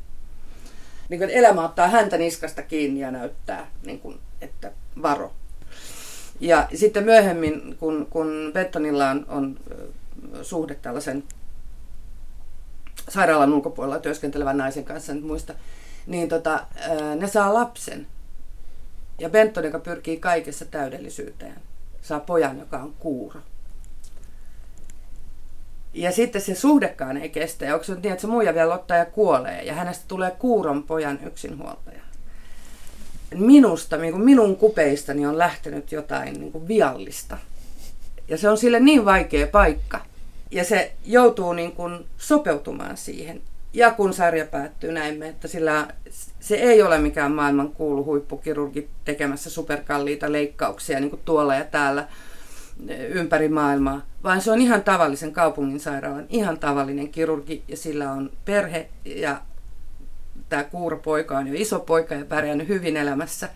Niin 1.09 1.19
kuin, 1.19 1.29
elämä 1.29 1.65
ottaa 1.65 1.87
häntä 1.87 2.17
niskasta 2.17 2.61
kiinni 2.61 2.99
ja 2.99 3.11
näyttää, 3.11 3.67
niin 3.85 3.99
kuin, 3.99 4.19
että 4.41 4.71
varo. 5.01 5.31
Ja 6.39 6.67
sitten 6.73 7.03
myöhemmin, 7.03 7.75
kun, 7.79 8.07
kun 8.09 8.51
Bettonilla 8.53 9.09
on, 9.09 9.25
on 9.29 9.57
suhde 10.41 10.75
tällaisen 10.75 11.23
sairaalan 13.09 13.53
ulkopuolella 13.53 13.99
työskentelevän 13.99 14.57
naisen 14.57 14.83
kanssa, 14.83 15.11
en 15.11 15.23
muista, 15.23 15.53
niin 16.07 16.29
tota, 16.29 16.65
ne 17.19 17.27
saa 17.27 17.53
lapsen. 17.53 18.07
Ja 19.19 19.29
Benton, 19.29 19.63
joka 19.63 19.79
pyrkii 19.79 20.17
kaikessa 20.17 20.65
täydellisyyteen, 20.65 21.55
saa 22.05 22.19
pojan, 22.19 22.59
joka 22.59 22.77
on 22.77 22.93
kuuro. 22.99 23.39
Ja 25.93 26.11
sitten 26.11 26.41
se 26.41 26.55
suhdekaan 26.55 27.17
ei 27.17 27.29
kestä. 27.29 27.65
Ja 27.65 27.73
onko 27.73 27.83
se 27.83 27.95
niin, 27.95 28.11
että 28.11 28.21
se 28.21 28.27
muija 28.27 28.53
vielä 28.53 28.73
ottaa 28.73 28.97
ja 28.97 29.05
kuolee 29.05 29.63
ja 29.63 29.73
hänestä 29.73 30.05
tulee 30.07 30.31
kuuron 30.31 30.83
pojan 30.83 31.19
yksinhuoltaja 31.25 32.05
minusta, 33.39 33.97
niin 33.97 34.13
kuin 34.13 34.25
minun 34.25 34.55
kupeistani 34.57 35.25
on 35.25 35.37
lähtenyt 35.37 35.91
jotain 35.91 36.33
niin 36.33 36.51
kuin 36.51 36.67
viallista. 36.67 37.37
Ja 38.27 38.37
se 38.37 38.49
on 38.49 38.57
sille 38.57 38.79
niin 38.79 39.05
vaikea 39.05 39.47
paikka. 39.47 40.01
Ja 40.51 40.63
se 40.63 40.93
joutuu 41.05 41.53
niin 41.53 41.71
kuin 41.71 42.05
sopeutumaan 42.17 42.97
siihen. 42.97 43.41
Ja 43.73 43.91
kun 43.91 44.13
sarja 44.13 44.45
päättyy, 44.45 44.91
näimme, 44.91 45.27
että 45.27 45.47
sillä 45.47 45.87
se 46.45 46.55
ei 46.55 46.81
ole 46.81 46.97
mikään 46.97 47.31
maailman 47.31 47.71
kuulu 47.71 48.05
huippukirurgi 48.05 48.89
tekemässä 49.05 49.49
superkalliita 49.49 50.31
leikkauksia 50.31 50.99
niin 50.99 51.09
kuin 51.09 51.21
tuolla 51.25 51.55
ja 51.55 51.63
täällä 51.63 52.07
ympäri 53.09 53.49
maailmaa, 53.49 54.01
vaan 54.23 54.41
se 54.41 54.51
on 54.51 54.61
ihan 54.61 54.83
tavallisen 54.83 55.31
kaupungin 55.31 55.79
sairaalan, 55.79 56.25
ihan 56.29 56.59
tavallinen 56.59 57.09
kirurgi 57.09 57.63
ja 57.67 57.77
sillä 57.77 58.11
on 58.11 58.31
perhe 58.45 58.89
ja 59.05 59.41
tämä 60.49 60.63
kuuropoika 60.63 61.37
on 61.37 61.47
jo 61.47 61.53
iso 61.57 61.79
poika 61.79 62.15
ja 62.15 62.25
pärjännyt 62.25 62.67
hyvin 62.67 62.97
elämässä. 62.97 63.49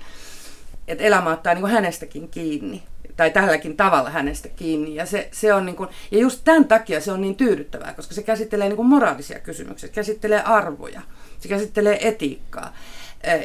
Että 0.88 1.04
elämä 1.04 1.32
ottaa 1.34 1.54
niin 1.54 1.62
kuin 1.62 1.74
hänestäkin 1.74 2.30
kiinni 2.30 2.84
tai 3.20 3.32
tälläkin 3.32 3.78
tavalla 3.78 4.10
hänestä 4.10 4.50
kiinni. 4.50 4.96
Ja, 4.96 5.06
se, 5.06 5.30
se 5.32 5.54
on 5.54 5.66
niin 5.66 5.76
kuin, 5.76 5.90
ja 6.12 6.20
just 6.20 6.42
tämän 6.44 6.66
takia 6.66 7.02
se 7.02 7.12
on 7.12 7.22
niin 7.22 7.36
tyydyttävää, 7.36 7.94
koska 7.94 8.14
se 8.14 8.24
käsittelee 8.24 8.68
niin 8.68 8.76
kuin 8.76 8.88
moraalisia 8.88 9.40
kysymyksiä, 9.40 9.90
käsittelee 9.90 10.42
arvoja, 10.42 11.02
se 11.40 11.50
käsittelee 11.50 12.08
etiikkaa. 12.08 12.74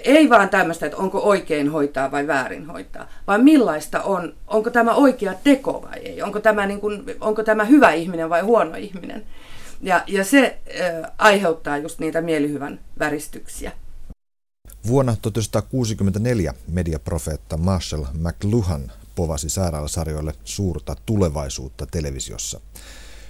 Ei 0.05 0.31
vaan 0.31 0.49
tämmöistä, 0.49 0.87
että 0.87 0.99
onko 0.99 1.19
oikein 1.19 1.71
hoitaa 1.71 2.11
vai 2.11 2.27
väärin 2.27 2.67
hoitaa, 2.67 3.09
vaan 3.27 3.45
millaista 3.45 4.03
on, 4.03 4.35
onko 4.47 4.71
tämä 4.71 4.95
oikea 4.95 5.35
teko 5.45 5.89
vai 5.89 5.99
ei, 5.99 6.23
onko 6.23 6.41
tämä, 6.41 6.67
niin 6.67 6.81
kuin, 6.81 7.05
onko 7.21 7.43
tämä 7.43 7.65
hyvä 7.65 7.93
ihminen 7.93 8.31
vai 8.31 8.41
huono 8.41 8.77
ihminen. 8.77 9.27
Ja, 9.81 10.05
ja 10.07 10.25
se 10.25 10.59
äh, 10.81 11.11
aiheuttaa 11.19 11.79
just 11.79 11.99
niitä 11.99 12.21
mielihyvän 12.21 12.81
väristyksiä. 12.99 13.73
Vuonna 14.87 15.17
1964 15.23 16.55
mediaprofeetta 16.69 17.57
Marshall 17.57 18.05
McLuhan 18.13 18.93
povasi 19.15 19.49
sairaalasarjoille 19.49 20.35
suurta 20.45 20.97
tulevaisuutta 21.07 21.87
televisiossa. 21.87 22.61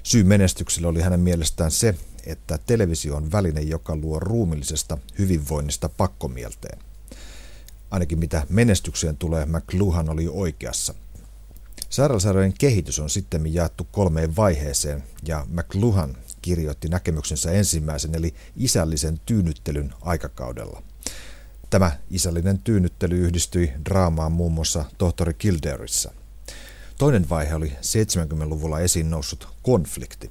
Syy 0.03 0.25
menestykselle 0.25 0.89
oli 0.89 1.01
hänen 1.03 1.21
mielestään 1.21 1.71
se, 1.71 1.95
että 2.27 2.59
televisio 2.59 3.17
on 3.17 3.33
väline, 3.33 3.61
joka 3.61 3.97
luo 3.97 4.21
ruumillisesta 4.21 4.99
hyvinvoinnista 5.19 5.89
pakkomielteen. 5.89 6.79
Ainakin 7.91 8.19
mitä 8.19 8.47
menestykseen 8.49 9.17
tulee, 9.17 9.47
McLuhan 9.47 10.09
oli 10.09 10.29
oikeassa. 10.29 10.95
Sairaalasarjojen 11.91 12.55
kehitys 12.59 12.99
on 12.99 13.11
sitten 13.11 13.55
jaettu 13.55 13.87
kolmeen 13.93 14.37
vaiheeseen, 14.37 15.05
ja 15.27 15.47
McLuhan 15.51 16.17
kirjoitti 16.43 16.89
näkemyksensä 16.89 17.53
ensimmäisen 17.53 18.15
eli 18.15 18.35
isällisen 18.57 19.21
tyynnyttelyn 19.27 19.95
aikakaudella. 20.01 20.83
Tämä 21.75 21.93
isällinen 22.11 22.59
tyynnyttely 22.59 23.19
yhdistyi 23.19 23.73
draamaan 23.85 24.33
muun 24.33 24.53
muassa 24.53 24.85
tohtori 24.99 25.35
Kildareissa. 25.35 26.13
Toinen 26.99 27.29
vaihe 27.29 27.55
oli 27.55 27.69
70-luvulla 27.69 28.81
esiin 28.81 29.11
noussut 29.11 29.49
konflikti. 29.63 30.31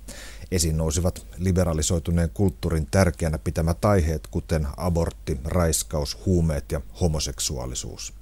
Esiin 0.52 0.78
nousivat 0.78 1.26
liberalisoituneen 1.38 2.30
kulttuurin 2.34 2.88
tärkeänä 2.92 3.38
pitämät 3.38 3.86
aiheet, 3.86 4.28
kuten 4.28 4.68
abortti, 4.78 5.40
raiskaus, 5.44 6.18
huumeet 6.26 6.72
ja 6.72 6.82
homoseksuaalisuus. 7.02 8.14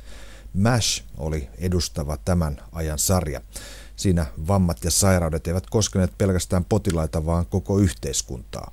MASH 0.53 1.03
oli 1.17 1.49
edustava 1.57 2.17
tämän 2.17 2.62
ajan 2.71 2.99
sarja. 2.99 3.41
Siinä 3.95 4.25
vammat 4.47 4.84
ja 4.84 4.91
sairaudet 4.91 5.47
eivät 5.47 5.69
koskeneet 5.69 6.17
pelkästään 6.17 6.65
potilaita, 6.65 7.25
vaan 7.25 7.45
koko 7.45 7.79
yhteiskuntaa. 7.79 8.71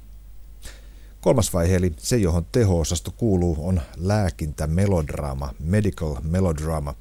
Kolmas 1.20 1.52
vaihe, 1.54 1.76
eli 1.76 1.94
se 1.98 2.16
johon 2.16 2.46
teho-osasto 2.52 3.11
kuuluu, 3.16 3.57
on 3.61 3.81
lääkintämelodraama, 3.96 5.54
medical 5.61 6.16
melodrama, 6.22 6.94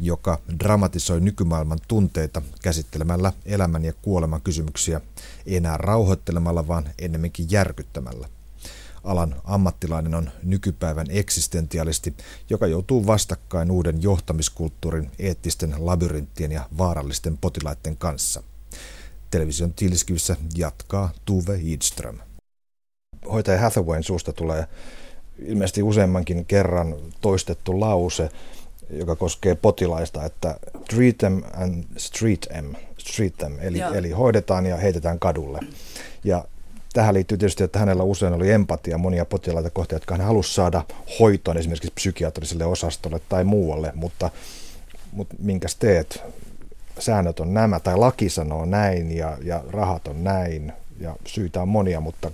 joka 0.00 0.38
dramatisoi 0.58 1.20
nykymaailman 1.20 1.78
tunteita 1.88 2.42
käsittelemällä 2.62 3.32
elämän 3.44 3.84
ja 3.84 3.92
kuoleman 4.02 4.42
kysymyksiä, 4.42 5.00
enää 5.46 5.76
rauhoittelemalla, 5.76 6.68
vaan 6.68 6.90
ennemminkin 6.98 7.46
järkyttämällä. 7.50 8.28
Alan 9.04 9.36
ammattilainen 9.44 10.14
on 10.14 10.30
nykypäivän 10.42 11.06
eksistentialisti, 11.10 12.14
joka 12.50 12.66
joutuu 12.66 13.06
vastakkain 13.06 13.70
uuden 13.70 14.02
johtamiskulttuurin, 14.02 15.10
eettisten 15.18 15.74
labyrinttien 15.78 16.52
ja 16.52 16.68
vaarallisten 16.78 17.38
potilaiden 17.38 17.96
kanssa. 17.96 18.42
Television 19.30 19.72
tiiliskivissä 19.72 20.36
jatkaa 20.56 21.10
Tuve 21.24 21.58
Idström. 21.62 22.27
Hoitaja 23.32 23.60
Hathawayn 23.60 24.02
suusta 24.02 24.32
tulee 24.32 24.64
ilmeisesti 25.46 25.82
useammankin 25.82 26.44
kerran 26.44 26.94
toistettu 27.20 27.80
lause, 27.80 28.28
joka 28.90 29.16
koskee 29.16 29.54
potilaista, 29.54 30.24
että 30.24 30.58
treat 30.90 31.18
them 31.18 31.42
and 31.54 31.84
street 31.96 32.40
them, 32.40 32.74
street 32.98 33.36
them 33.36 33.52
eli, 33.60 33.80
eli 33.80 34.10
hoidetaan 34.10 34.66
ja 34.66 34.76
heitetään 34.76 35.18
kadulle. 35.18 35.60
Ja 36.24 36.44
Tähän 36.92 37.14
liittyy 37.14 37.38
tietysti, 37.38 37.64
että 37.64 37.78
hänellä 37.78 38.02
usein 38.02 38.32
oli 38.32 38.50
empatia 38.50 38.98
monia 38.98 39.24
potilaita 39.24 39.70
kohtaan, 39.70 39.96
jotka 39.96 40.14
hän 40.14 40.26
halusi 40.26 40.54
saada 40.54 40.84
hoitoon 41.20 41.56
esimerkiksi 41.56 41.92
psykiatriselle 41.94 42.64
osastolle 42.64 43.20
tai 43.28 43.44
muualle, 43.44 43.92
mutta, 43.94 44.30
mutta 45.12 45.34
minkäs 45.38 45.76
teet? 45.76 46.22
Säännöt 46.98 47.40
on 47.40 47.54
nämä, 47.54 47.80
tai 47.80 47.96
laki 47.96 48.28
sanoo 48.28 48.64
näin, 48.64 49.16
ja, 49.16 49.38
ja 49.42 49.64
rahat 49.70 50.08
on 50.08 50.24
näin, 50.24 50.72
ja 51.00 51.16
syitä 51.26 51.62
on 51.62 51.68
monia, 51.68 52.00
mutta 52.00 52.30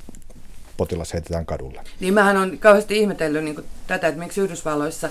potilas 0.77 1.13
heitetään 1.13 1.47
kadulle. 1.47 1.81
Niin 2.01 2.15
mähän 2.15 2.37
on 2.37 2.59
kauheasti 2.59 2.99
ihmetellyt 2.99 3.45
niin 3.45 3.65
tätä, 3.87 4.09
että 4.09 4.21
miksi 4.21 4.41
Yhdysvalloissa 4.41 5.11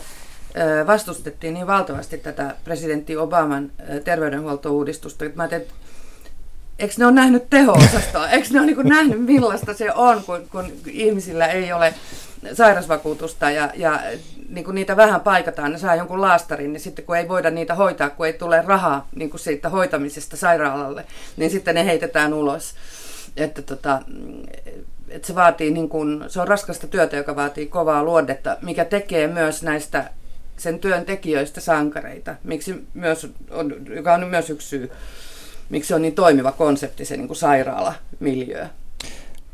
vastustettiin 0.87 1.53
niin 1.53 1.67
valtavasti 1.67 2.17
tätä 2.17 2.55
presidentti 2.63 3.17
Obaman 3.17 3.71
terveydenhuoltouudistusta. 4.03 5.25
Mä 5.35 5.43
ajattelin, 5.43 5.67
eikö 6.79 6.93
ne 6.97 7.05
ole 7.05 7.13
nähnyt 7.13 7.49
teho-osastoa? 7.49 8.29
Eikö 8.29 8.47
ne 8.51 8.59
ole 8.59 8.65
niin 8.65 8.89
nähnyt 8.89 9.21
millaista 9.25 9.73
se 9.73 9.93
on, 9.93 10.23
kun, 10.23 10.47
kun 10.51 10.71
ihmisillä 10.87 11.47
ei 11.47 11.73
ole 11.73 11.93
sairasvakuutusta 12.53 13.51
ja, 13.51 13.71
ja 13.75 13.99
niin 14.49 14.65
kuin 14.65 14.75
niitä 14.75 14.97
vähän 14.97 15.21
paikataan, 15.21 15.71
ne 15.71 15.77
saa 15.77 15.95
jonkun 15.95 16.21
laastarin, 16.21 16.73
niin 16.73 16.81
sitten 16.81 17.05
kun 17.05 17.17
ei 17.17 17.27
voida 17.27 17.49
niitä 17.49 17.75
hoitaa, 17.75 18.09
kun 18.09 18.25
ei 18.25 18.33
tule 18.33 18.63
rahaa 18.65 19.07
niin 19.15 19.29
kuin 19.29 19.39
siitä 19.39 19.69
hoitamisesta 19.69 20.37
sairaalalle, 20.37 21.05
niin 21.37 21.51
sitten 21.51 21.75
ne 21.75 21.85
heitetään 21.85 22.33
ulos. 22.33 22.75
Että 23.37 23.61
tota, 23.61 24.01
että 25.13 25.27
se 25.27 25.35
vaatii, 25.35 25.71
niin 25.71 25.89
kuin, 25.89 26.23
se 26.27 26.41
on 26.41 26.47
raskasta 26.47 26.87
työtä, 26.87 27.17
joka 27.17 27.35
vaatii 27.35 27.67
kovaa 27.67 28.03
luodetta, 28.03 28.57
mikä 28.61 28.85
tekee 28.85 29.27
myös 29.27 29.63
näistä 29.63 30.09
sen 30.57 30.79
työn 30.79 31.05
tekijöistä 31.05 31.61
sankareita, 31.61 32.35
miksi 32.43 32.87
myös 32.93 33.27
on, 33.51 33.75
joka 33.95 34.13
on 34.13 34.27
myös 34.27 34.49
yksi 34.49 34.67
syy, 34.67 34.91
miksi 35.69 35.93
on 35.93 36.01
niin 36.01 36.15
toimiva 36.15 36.51
konsepti 36.51 37.05
se 37.05 37.17
niin 37.17 37.27
kuin 37.27 37.37
sairaalamiljöö. 37.37 38.67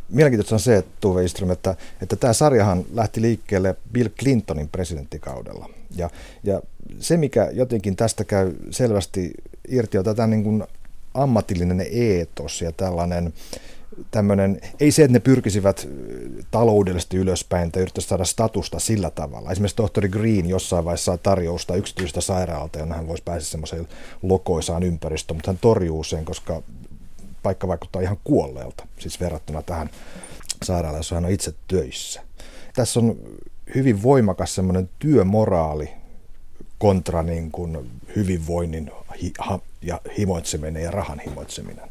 Mielenkiintoista 0.09 0.55
on 0.55 0.59
se, 0.59 0.75
että 0.75 0.91
Tuve 1.01 1.23
Istrom, 1.23 1.51
että, 1.51 1.75
että 2.01 2.15
tämä 2.15 2.33
sarjahan 2.33 2.85
lähti 2.93 3.21
liikkeelle 3.21 3.75
Bill 3.91 4.09
Clintonin 4.19 4.69
presidenttikaudella. 4.69 5.69
Ja, 5.95 6.09
ja 6.43 6.61
se, 6.99 7.17
mikä 7.17 7.49
jotenkin 7.53 7.95
tästä 7.95 8.23
käy 8.23 8.53
selvästi 8.69 9.31
irti, 9.67 9.97
on 9.97 10.03
tätä 10.03 10.27
niin 10.27 10.43
kuin 10.43 10.63
ammatillinen 11.23 11.85
eetos 11.91 12.61
ja 12.61 12.71
tällainen 12.71 13.33
tämmöinen, 14.11 14.61
ei 14.79 14.91
se, 14.91 15.03
että 15.03 15.13
ne 15.13 15.19
pyrkisivät 15.19 15.87
taloudellisesti 16.51 17.17
ylöspäin 17.17 17.71
tai 17.71 17.81
yrittäisi 17.81 18.07
saada 18.07 18.25
statusta 18.25 18.79
sillä 18.79 19.09
tavalla. 19.09 19.51
Esimerkiksi 19.51 19.75
tohtori 19.75 20.09
Green 20.09 20.49
jossain 20.49 20.85
vaiheessa 20.85 21.05
saa 21.05 21.17
tarjousta 21.17 21.75
yksityisestä 21.75 22.21
sairaalta, 22.21 22.79
jonne 22.79 22.95
hän 22.95 23.07
voisi 23.07 23.23
päästä 23.23 23.49
semmoiseen 23.49 23.87
lokoisaan 24.21 24.83
ympäristöön, 24.83 25.37
mutta 25.37 25.51
hän 25.51 25.59
torjuu 25.61 26.03
sen, 26.03 26.25
koska 26.25 26.61
paikka 27.43 27.67
vaikuttaa 27.67 28.01
ihan 28.01 28.17
kuolleelta, 28.23 28.87
siis 28.99 29.19
verrattuna 29.19 29.61
tähän 29.61 29.89
sairaalaan, 30.63 30.99
jossa 30.99 31.15
hän 31.15 31.25
on 31.25 31.31
itse 31.31 31.53
töissä. 31.67 32.21
Tässä 32.75 32.99
on 32.99 33.15
hyvin 33.75 34.03
voimakas 34.03 34.55
semmoinen 34.55 34.89
työmoraali 34.99 35.89
kontra 36.79 37.23
niin 37.23 37.51
kuin 37.51 37.89
hyvinvoinnin 38.15 38.91
hi, 39.21 39.31
ha, 39.39 39.59
ja 39.81 40.01
himoitseminen 40.17 40.83
ja 40.83 40.91
rahan 40.91 41.19
himoitseminen. 41.19 41.89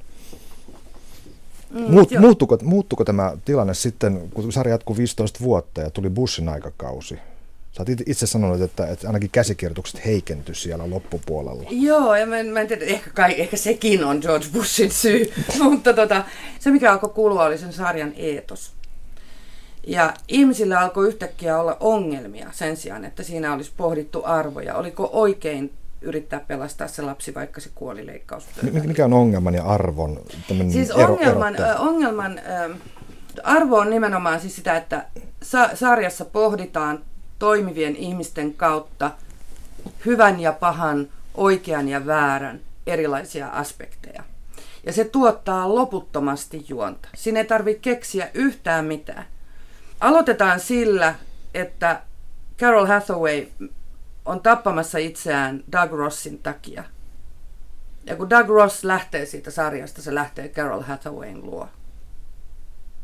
Mm, 1.70 1.80
Muut, 1.80 2.10
muuttuko, 2.18 2.58
muuttuko 2.62 3.04
tämä 3.04 3.36
tilanne 3.44 3.74
sitten, 3.74 4.30
kun 4.34 4.52
sarja 4.52 4.74
jatkuu 4.74 4.96
15 4.96 5.40
vuotta 5.40 5.80
ja 5.80 5.90
tuli 5.90 6.10
Bushin 6.10 6.48
aikakausi? 6.48 7.18
Sä 7.72 7.82
oot 7.82 8.00
itse 8.06 8.26
sanonut, 8.26 8.60
että, 8.60 8.86
että 8.86 9.06
ainakin 9.06 9.30
käsikirjoitukset 9.30 10.04
heikentyi 10.04 10.54
siellä 10.54 10.90
loppupuolella. 10.90 11.62
Joo, 11.70 12.16
ja 12.16 12.26
mä, 12.26 12.42
mä 12.42 12.60
en 12.60 12.68
tiedä, 12.68 12.84
ehkä, 12.84 13.10
kai, 13.10 13.40
ehkä 13.40 13.56
sekin 13.56 14.04
on 14.04 14.18
George 14.22 14.46
Bushin 14.52 14.90
syy, 14.90 15.32
mutta 15.62 15.92
tota, 15.92 16.24
se 16.60 16.70
mikä 16.70 16.92
alkoi 16.92 17.10
kuulua 17.10 17.44
oli 17.44 17.58
sen 17.58 17.72
sarjan 17.72 18.12
eetos. 18.16 18.77
Ja 19.88 20.14
ihmisillä 20.28 20.80
alkoi 20.80 21.08
yhtäkkiä 21.08 21.58
olla 21.58 21.76
ongelmia 21.80 22.48
sen 22.52 22.76
sijaan, 22.76 23.04
että 23.04 23.22
siinä 23.22 23.52
olisi 23.52 23.72
pohdittu 23.76 24.22
arvoja. 24.24 24.74
Oliko 24.74 25.10
oikein 25.12 25.72
yrittää 26.00 26.40
pelastaa 26.40 26.88
se 26.88 27.02
lapsi, 27.02 27.34
vaikka 27.34 27.60
se 27.60 27.70
kuoli 27.74 28.06
leikkaustyöllä. 28.06 28.80
Mikä 28.80 29.04
on 29.04 29.12
ongelman 29.12 29.54
ja 29.54 29.64
arvon 29.64 30.20
Siis 30.70 30.90
ero, 30.90 31.12
ongelman, 31.12 31.56
ero, 31.56 31.66
ongelman 31.78 32.40
arvo 33.44 33.78
on 33.78 33.90
nimenomaan 33.90 34.40
siis 34.40 34.56
sitä, 34.56 34.76
että 34.76 35.06
sa- 35.42 35.70
sarjassa 35.74 36.24
pohditaan 36.24 36.98
toimivien 37.38 37.96
ihmisten 37.96 38.54
kautta 38.54 39.10
hyvän 40.06 40.40
ja 40.40 40.52
pahan, 40.52 41.08
oikean 41.34 41.88
ja 41.88 42.06
väärän 42.06 42.60
erilaisia 42.86 43.48
aspekteja. 43.48 44.22
Ja 44.86 44.92
se 44.92 45.04
tuottaa 45.04 45.74
loputtomasti 45.74 46.64
juonta. 46.68 47.08
Siinä 47.16 47.40
ei 47.40 47.46
tarvitse 47.46 47.80
keksiä 47.80 48.30
yhtään 48.34 48.84
mitään. 48.84 49.24
Aloitetaan 50.00 50.60
sillä, 50.60 51.14
että 51.54 52.02
Carol 52.58 52.86
Hathaway 52.86 53.46
on 54.24 54.40
tappamassa 54.40 54.98
itseään 54.98 55.64
Doug 55.72 55.92
Rossin 55.92 56.38
takia. 56.38 56.84
Ja 58.06 58.16
kun 58.16 58.30
Doug 58.30 58.48
Ross 58.48 58.84
lähtee 58.84 59.26
siitä 59.26 59.50
sarjasta, 59.50 60.02
se 60.02 60.14
lähtee 60.14 60.48
Carol 60.48 60.82
Hathawayn 60.82 61.46
luo. 61.46 61.68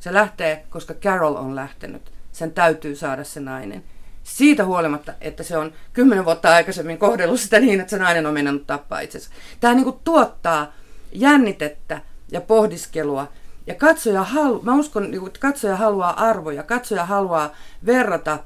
Se 0.00 0.12
lähtee, 0.12 0.64
koska 0.70 0.94
Carol 0.94 1.34
on 1.34 1.56
lähtenyt. 1.56 2.12
Sen 2.32 2.52
täytyy 2.52 2.96
saada 2.96 3.24
se 3.24 3.40
nainen. 3.40 3.84
Siitä 4.22 4.64
huolimatta, 4.64 5.12
että 5.20 5.42
se 5.42 5.56
on 5.58 5.72
kymmenen 5.92 6.24
vuotta 6.24 6.54
aikaisemmin 6.54 6.98
kohdellut 6.98 7.40
sitä 7.40 7.60
niin, 7.60 7.80
että 7.80 7.90
se 7.90 7.98
nainen 7.98 8.26
on 8.26 8.34
mennyt 8.34 8.66
tappaa 8.66 9.00
itsensä. 9.00 9.30
Tämä 9.60 9.74
niin 9.74 9.84
kuin 9.84 9.98
tuottaa 10.04 10.72
jännitettä 11.12 12.00
ja 12.30 12.40
pohdiskelua. 12.40 13.28
Ja 13.66 13.74
katsoja 13.74 14.22
halu, 14.22 14.62
mä 14.62 14.74
uskon, 14.74 15.10
niin 15.10 15.26
että 15.26 15.40
katsoja 15.40 15.76
haluaa 15.76 16.28
arvoja, 16.28 16.62
katsoja 16.62 17.04
haluaa 17.04 17.56
verrata 17.86 18.38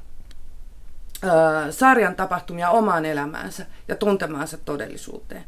sarjan 1.70 2.14
tapahtumia 2.14 2.70
omaan 2.70 3.04
elämäänsä 3.04 3.66
ja 3.88 3.96
tuntemaansa 3.96 4.58
todellisuuteen. 4.58 5.44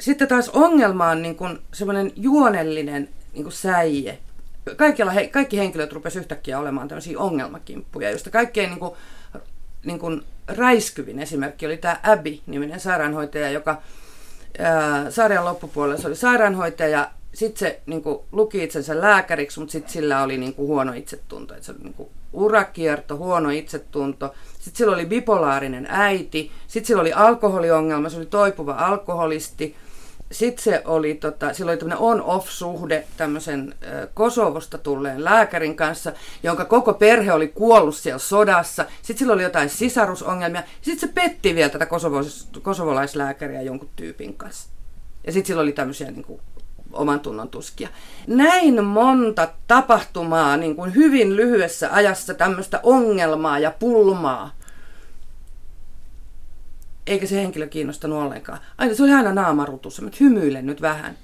Sitten 0.00 0.28
taas 0.28 0.48
ongelma 0.48 1.08
on 1.08 1.22
niin 1.22 1.36
kuin 1.36 1.58
semmoinen 1.72 2.12
juonellinen 2.16 3.08
niin 3.32 3.42
kuin 3.42 3.52
säie. 3.52 4.18
Kaikilla, 4.76 5.12
kaikki 5.30 5.58
henkilöt 5.58 5.92
rupesivat 5.92 6.22
yhtäkkiä 6.22 6.58
olemaan 6.58 6.88
tämmöisiä 6.88 7.18
ongelmakimppuja, 7.18 8.10
joista 8.10 8.30
kaikkein 8.30 8.70
niin 8.70 8.80
kuin, 8.80 8.92
niin 9.84 9.98
kuin 9.98 10.24
räiskyvin 10.48 11.18
esimerkki 11.18 11.66
oli 11.66 11.76
tämä 11.76 12.00
Abby-niminen 12.02 12.80
sairaanhoitaja, 12.80 13.50
joka 13.50 13.82
ää, 14.58 15.10
sarjan 15.10 15.44
loppupuolella 15.44 16.00
se 16.00 16.06
oli 16.06 16.16
sairaanhoitaja, 16.16 17.10
sitten 17.34 17.58
se 17.58 17.80
niin 17.86 18.02
kuin, 18.02 18.18
luki 18.32 18.64
itsensä 18.64 19.00
lääkäriksi, 19.00 19.60
mutta 19.60 19.72
sitten 19.72 19.92
sillä 19.92 20.22
oli 20.22 20.38
niin 20.38 20.54
kuin, 20.54 20.68
huono 20.68 20.92
itsetunto. 20.92 21.54
Että 21.54 21.66
se 21.66 21.72
oli 21.72 21.80
niin 21.82 21.94
kuin, 21.94 22.08
urakierto, 22.32 23.16
huono 23.16 23.50
itsetunto. 23.50 24.34
Sitten 24.52 24.76
sillä 24.76 24.94
oli 24.94 25.06
bipolaarinen 25.06 25.86
äiti. 25.90 26.52
Sitten 26.66 26.86
sillä 26.86 27.00
oli 27.00 27.12
alkoholiongelma, 27.12 28.08
se 28.08 28.16
oli 28.16 28.26
toipuva 28.26 28.72
alkoholisti. 28.72 29.76
Sitten 30.32 30.64
se 30.64 30.82
oli, 30.84 31.14
tota, 31.14 31.52
sillä 31.52 31.70
oli 31.70 31.78
tämmöinen 31.78 31.98
on-off-suhde 31.98 33.04
tämmöisen 33.16 33.74
Kosovosta 34.14 34.78
tulleen 34.78 35.24
lääkärin 35.24 35.76
kanssa, 35.76 36.12
jonka 36.42 36.64
koko 36.64 36.94
perhe 36.94 37.32
oli 37.32 37.48
kuollut 37.48 37.96
siellä 37.96 38.18
sodassa. 38.18 38.84
Sitten 39.02 39.18
sillä 39.18 39.32
oli 39.32 39.42
jotain 39.42 39.70
sisarusongelmia. 39.70 40.62
Sitten 40.82 41.08
se 41.08 41.14
petti 41.14 41.54
vielä 41.54 41.68
tätä 41.68 41.86
kosovolaislääkäriä 42.62 43.62
jonkun 43.62 43.90
tyypin 43.96 44.34
kanssa. 44.34 44.68
Ja 45.26 45.32
sitten 45.32 45.46
sillä 45.46 45.62
oli 45.62 45.72
tämmöisiä 45.72 46.10
niin 46.10 46.24
kuin, 46.24 46.40
oman 46.92 47.20
tunnon 47.20 47.48
tuskia. 47.48 47.88
Näin 48.26 48.84
monta 48.84 49.48
tapahtumaa 49.66 50.56
niin 50.56 50.76
kuin 50.76 50.94
hyvin 50.94 51.36
lyhyessä 51.36 51.88
ajassa 51.92 52.34
tämmöistä 52.34 52.80
ongelmaa 52.82 53.58
ja 53.58 53.70
pulmaa. 53.78 54.50
Eikä 57.06 57.26
se 57.26 57.36
henkilö 57.36 57.66
kiinnostanut 57.66 58.22
ollenkaan. 58.22 58.58
Aina 58.78 58.94
se 58.94 59.02
oli 59.02 59.12
aina 59.12 59.32
naamarutussa, 59.32 60.02
mutta 60.02 60.18
hymyilen 60.20 60.66
nyt 60.66 60.82
vähän. 60.82 61.16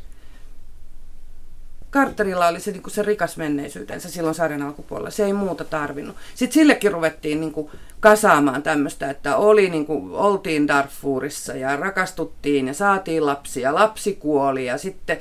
Carterilla 1.94 2.48
oli 2.48 2.60
se, 2.60 2.72
niin 2.72 2.82
se 2.88 3.02
rikas 3.02 3.36
menneisyytensä 3.36 4.10
silloin 4.10 4.34
sarjan 4.34 4.62
alkupuolella. 4.62 5.10
Se 5.10 5.24
ei 5.24 5.32
muuta 5.32 5.64
tarvinnut. 5.64 6.16
Sitten 6.34 6.54
sillekin 6.54 6.92
ruvettiin 6.92 7.40
niin 7.40 7.52
kuin, 7.52 7.70
kasaamaan 8.00 8.62
tämmöistä, 8.62 9.10
että 9.10 9.36
oli, 9.36 9.70
niin 9.70 9.86
kuin, 9.86 10.12
oltiin 10.12 10.68
Darfurissa 10.68 11.52
ja 11.52 11.76
rakastuttiin 11.76 12.66
ja 12.66 12.74
saatiin 12.74 13.26
lapsia. 13.26 13.74
Lapsi 13.74 14.14
kuoli 14.14 14.66
ja 14.66 14.78
sitten 14.78 15.18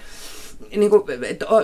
niin 0.76 0.90
kuin, 0.90 1.04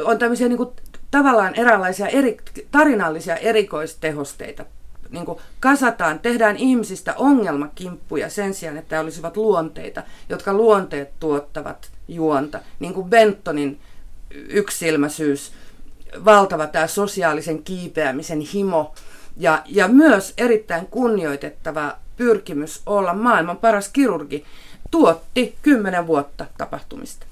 on 0.05 0.17
tämmöisiä 0.17 0.47
niin 0.47 0.57
kuin, 0.57 0.69
tavallaan 1.11 1.55
eräänlaisia 1.55 2.07
eri, 2.07 2.37
tarinallisia 2.71 3.35
erikoistehosteita. 3.35 4.65
Niin 5.09 5.25
kuin 5.25 5.39
kasataan, 5.59 6.19
tehdään 6.19 6.57
ihmisistä 6.57 7.13
ongelmakimppuja 7.17 8.29
sen 8.29 8.53
sijaan, 8.53 8.77
että 8.77 8.99
olisivat 8.99 9.37
luonteita, 9.37 10.03
jotka 10.29 10.53
luonteet 10.53 11.09
tuottavat 11.19 11.91
juonta. 12.07 12.59
Niin 12.79 12.93
kuin 12.93 13.09
Bentonin 13.09 13.79
yksilmäisyys, 14.31 15.51
valtava 16.25 16.67
tämä 16.67 16.87
sosiaalisen 16.87 17.63
kiipeämisen 17.63 18.39
himo 18.39 18.93
ja, 19.37 19.61
ja 19.65 19.87
myös 19.87 20.33
erittäin 20.37 20.85
kunnioitettava 20.85 21.95
pyrkimys 22.17 22.81
olla 22.85 23.13
maailman 23.13 23.57
paras 23.57 23.89
kirurgi 23.89 24.45
tuotti 24.91 25.55
kymmenen 25.61 26.07
vuotta 26.07 26.45
tapahtumista. 26.57 27.25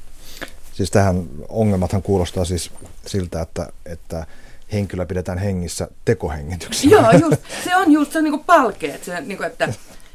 Siis 0.77 0.91
tähän 0.91 1.23
ongelmathan 1.49 2.01
kuulostaa 2.01 2.45
siis 2.45 2.71
siltä, 3.05 3.41
että, 3.41 3.67
että 3.85 4.25
henkilö 4.73 5.05
pidetään 5.05 5.37
hengissä 5.37 5.87
tekohengityksellä. 6.05 6.95
Joo, 6.95 7.11
just, 7.11 7.43
se 7.63 7.75
on 7.75 7.91
just 7.91 8.11
se 8.11 8.21
niin 8.21 8.43
palkeet, 8.43 9.03
se, 9.03 9.21
niin 9.21 9.37
kuin, 9.37 9.47
että, 9.47 9.73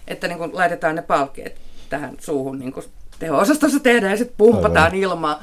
että 0.08 0.28
niin 0.28 0.38
kuin 0.38 0.50
laitetaan 0.54 0.94
ne 0.94 1.02
palkeet 1.02 1.56
tähän 1.90 2.16
suuhun 2.20 2.58
niin 2.58 2.72
kuin 2.72 2.86
teho-osastossa 3.18 3.80
tehdään 3.80 4.10
ja 4.10 4.16
sitten 4.16 4.36
pumpataan 4.38 4.84
Aivan. 4.84 4.98
ilmaa 4.98 5.42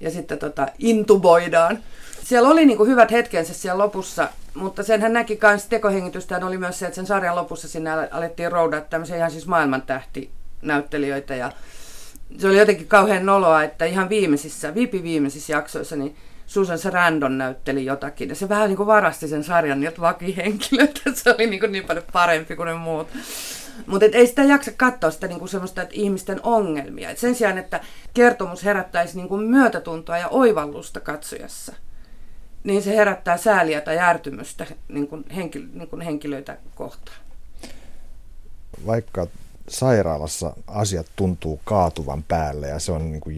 ja 0.00 0.10
sitten 0.10 0.38
tota, 0.38 0.66
intuboidaan. 0.78 1.78
Siellä 2.24 2.48
oli 2.48 2.66
niin 2.66 2.76
kuin 2.76 2.90
hyvät 2.90 3.10
hetkensä 3.10 3.54
siellä 3.54 3.84
lopussa, 3.84 4.28
mutta 4.54 4.82
senhän 4.82 5.12
näki 5.12 5.38
myös 5.42 5.66
tekohengitystä, 5.66 6.46
oli 6.46 6.58
myös 6.58 6.78
se, 6.78 6.86
että 6.86 6.96
sen 6.96 7.06
sarjan 7.06 7.36
lopussa 7.36 7.68
sinne 7.68 7.90
alettiin 8.10 8.52
roudata 8.52 8.86
tämmöisiä 8.90 9.16
ihan 9.16 9.30
siis 9.30 9.46
maailmantähti 9.46 10.30
näyttelijöitä 10.62 11.34
ja 11.34 11.52
se 12.38 12.46
oli 12.46 12.58
jotenkin 12.58 12.88
kauhean 12.88 13.26
noloa, 13.26 13.62
että 13.62 13.84
ihan 13.84 14.08
viimeisissä, 14.08 14.74
viipi 14.74 15.02
viimeisissä 15.02 15.52
jaksoissa, 15.52 15.96
niin 15.96 16.16
Susan 16.46 16.78
Sarandon 16.78 17.38
näytteli 17.38 17.84
jotakin. 17.84 18.28
Ja 18.28 18.34
se 18.34 18.48
vähän 18.48 18.68
niin 18.68 18.76
kuin 18.76 18.86
varasti 18.86 19.28
sen 19.28 19.44
sarjan 19.44 19.80
niiltä 19.80 20.00
vakihenkilöitä. 20.00 21.00
Se 21.14 21.30
oli 21.30 21.46
niin, 21.46 21.60
kuin 21.60 21.72
niin 21.72 21.84
paljon 21.84 22.04
parempi 22.12 22.56
kuin 22.56 22.66
ne 22.66 22.74
muut. 22.74 23.08
Mutta 23.86 24.06
ei 24.12 24.26
sitä 24.26 24.42
jaksa 24.42 24.70
katsoa 24.76 25.10
sitä 25.10 25.26
niinku 25.26 25.46
semmoista, 25.46 25.82
että 25.82 25.94
ihmisten 25.94 26.40
ongelmia. 26.42 27.10
Et 27.10 27.18
sen 27.18 27.34
sijaan, 27.34 27.58
että 27.58 27.80
kertomus 28.14 28.64
herättäisi 28.64 29.16
niinku 29.16 29.36
myötätuntoa 29.36 30.18
ja 30.18 30.28
oivallusta 30.28 31.00
katsojassa, 31.00 31.72
niin 32.64 32.82
se 32.82 32.96
herättää 32.96 33.36
sääliä 33.36 33.80
tai 33.80 33.98
ärtymystä 33.98 34.66
niinku 34.88 35.18
henkilö, 35.36 35.66
niinku 35.72 35.98
henkilöitä 35.98 36.56
kohtaan. 36.74 37.18
Vaikka 38.86 39.26
sairaalassa 39.68 40.52
asiat 40.66 41.06
tuntuu 41.16 41.60
kaatuvan 41.64 42.22
päälle 42.22 42.68
ja 42.68 42.78
se 42.78 42.92
on 42.92 43.12
niin 43.12 43.20
kuin 43.20 43.36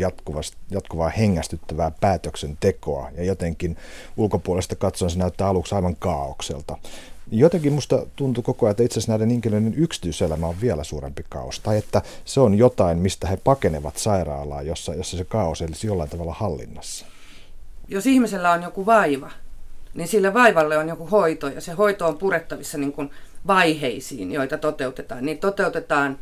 jatkuvaa 0.71 1.09
hengästyttävää 1.09 1.93
päätöksentekoa 2.01 3.11
ja 3.17 3.25
jotenkin 3.25 3.77
ulkopuolesta 4.17 4.77
katsoen 4.77 5.11
se 5.11 5.19
näyttää 5.19 5.49
aluksi 5.49 5.75
aivan 5.75 5.97
kaaukselta. 5.97 6.77
Jotenkin 7.33 7.73
musta 7.73 8.07
tuntuu 8.17 8.43
koko 8.43 8.67
ajan, 8.67 8.71
että 8.71 8.83
itse 8.83 8.99
asiassa 8.99 9.13
näiden 9.13 9.31
henkilöiden 9.31 9.75
yksityiselämä 9.75 10.47
on 10.47 10.61
vielä 10.61 10.85
suurempi 10.85 11.25
kaos. 11.29 11.61
Tai 11.61 11.79
että 11.79 12.03
se 12.25 12.41
on 12.41 12.55
jotain, 12.55 12.99
mistä 12.99 13.29
he 13.29 13.37
pakenevat 13.37 13.97
sairaalaa, 13.97 14.63
jossa, 14.63 14.95
jossa 14.95 15.17
se 15.17 15.25
kaos 15.25 15.63
olisi 15.63 15.87
jollain 15.87 16.11
tavalla 16.11 16.33
hallinnassa. 16.33 17.07
Jos 17.89 18.07
ihmisellä 18.07 18.51
on 18.51 18.63
joku 18.63 18.87
vaiva, 18.87 19.31
niin 19.95 20.09
sille 20.09 20.35
vaivalle 20.35 20.79
on 20.79 20.89
joku 20.89 21.07
hoito 21.07 21.49
ja 21.49 21.61
se 21.61 21.73
hoito 21.73 22.07
on 22.07 22.19
purettavissa 22.19 22.79
niin 22.79 22.93
kuin 22.93 23.11
vaiheisiin, 23.47 24.33
joita 24.33 24.59
toteutetaan. 24.59 25.27
Niin 25.27 25.39
toteutetaan 25.39 26.19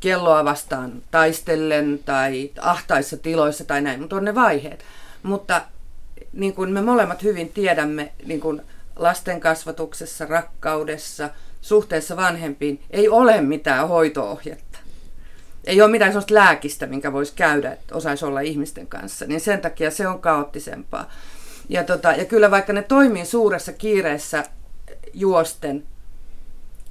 kelloa 0.00 0.44
vastaan 0.44 1.02
taistellen 1.10 2.00
tai 2.04 2.50
ahtaissa 2.60 3.16
tiloissa 3.16 3.64
tai 3.64 3.80
näin, 3.80 4.00
mutta 4.00 4.16
on 4.16 4.24
ne 4.24 4.34
vaiheet. 4.34 4.84
Mutta 5.22 5.62
niin 6.32 6.54
kuin 6.54 6.70
me 6.70 6.82
molemmat 6.82 7.22
hyvin 7.22 7.48
tiedämme, 7.48 8.12
niin 8.24 8.40
kuin 8.40 8.62
lasten 8.96 9.40
kasvatuksessa, 9.40 10.26
rakkaudessa, 10.26 11.30
suhteessa 11.60 12.16
vanhempiin 12.16 12.82
ei 12.90 13.08
ole 13.08 13.40
mitään 13.40 13.88
hoitoohjetta. 13.88 14.78
Ei 15.64 15.82
ole 15.82 15.90
mitään 15.90 16.10
sellaista 16.10 16.34
lääkistä, 16.34 16.86
minkä 16.86 17.12
voisi 17.12 17.32
käydä, 17.36 17.72
että 17.72 17.94
osaisi 17.94 18.24
olla 18.24 18.40
ihmisten 18.40 18.86
kanssa. 18.86 19.24
Niin 19.26 19.40
sen 19.40 19.60
takia 19.60 19.90
se 19.90 20.08
on 20.08 20.20
kaoottisempaa. 20.20 21.10
Ja, 21.68 21.84
tota, 21.84 22.12
ja 22.12 22.24
kyllä 22.24 22.50
vaikka 22.50 22.72
ne 22.72 22.82
toimii 22.82 23.24
suuressa 23.24 23.72
kiireessä 23.72 24.44
juosten 25.14 25.84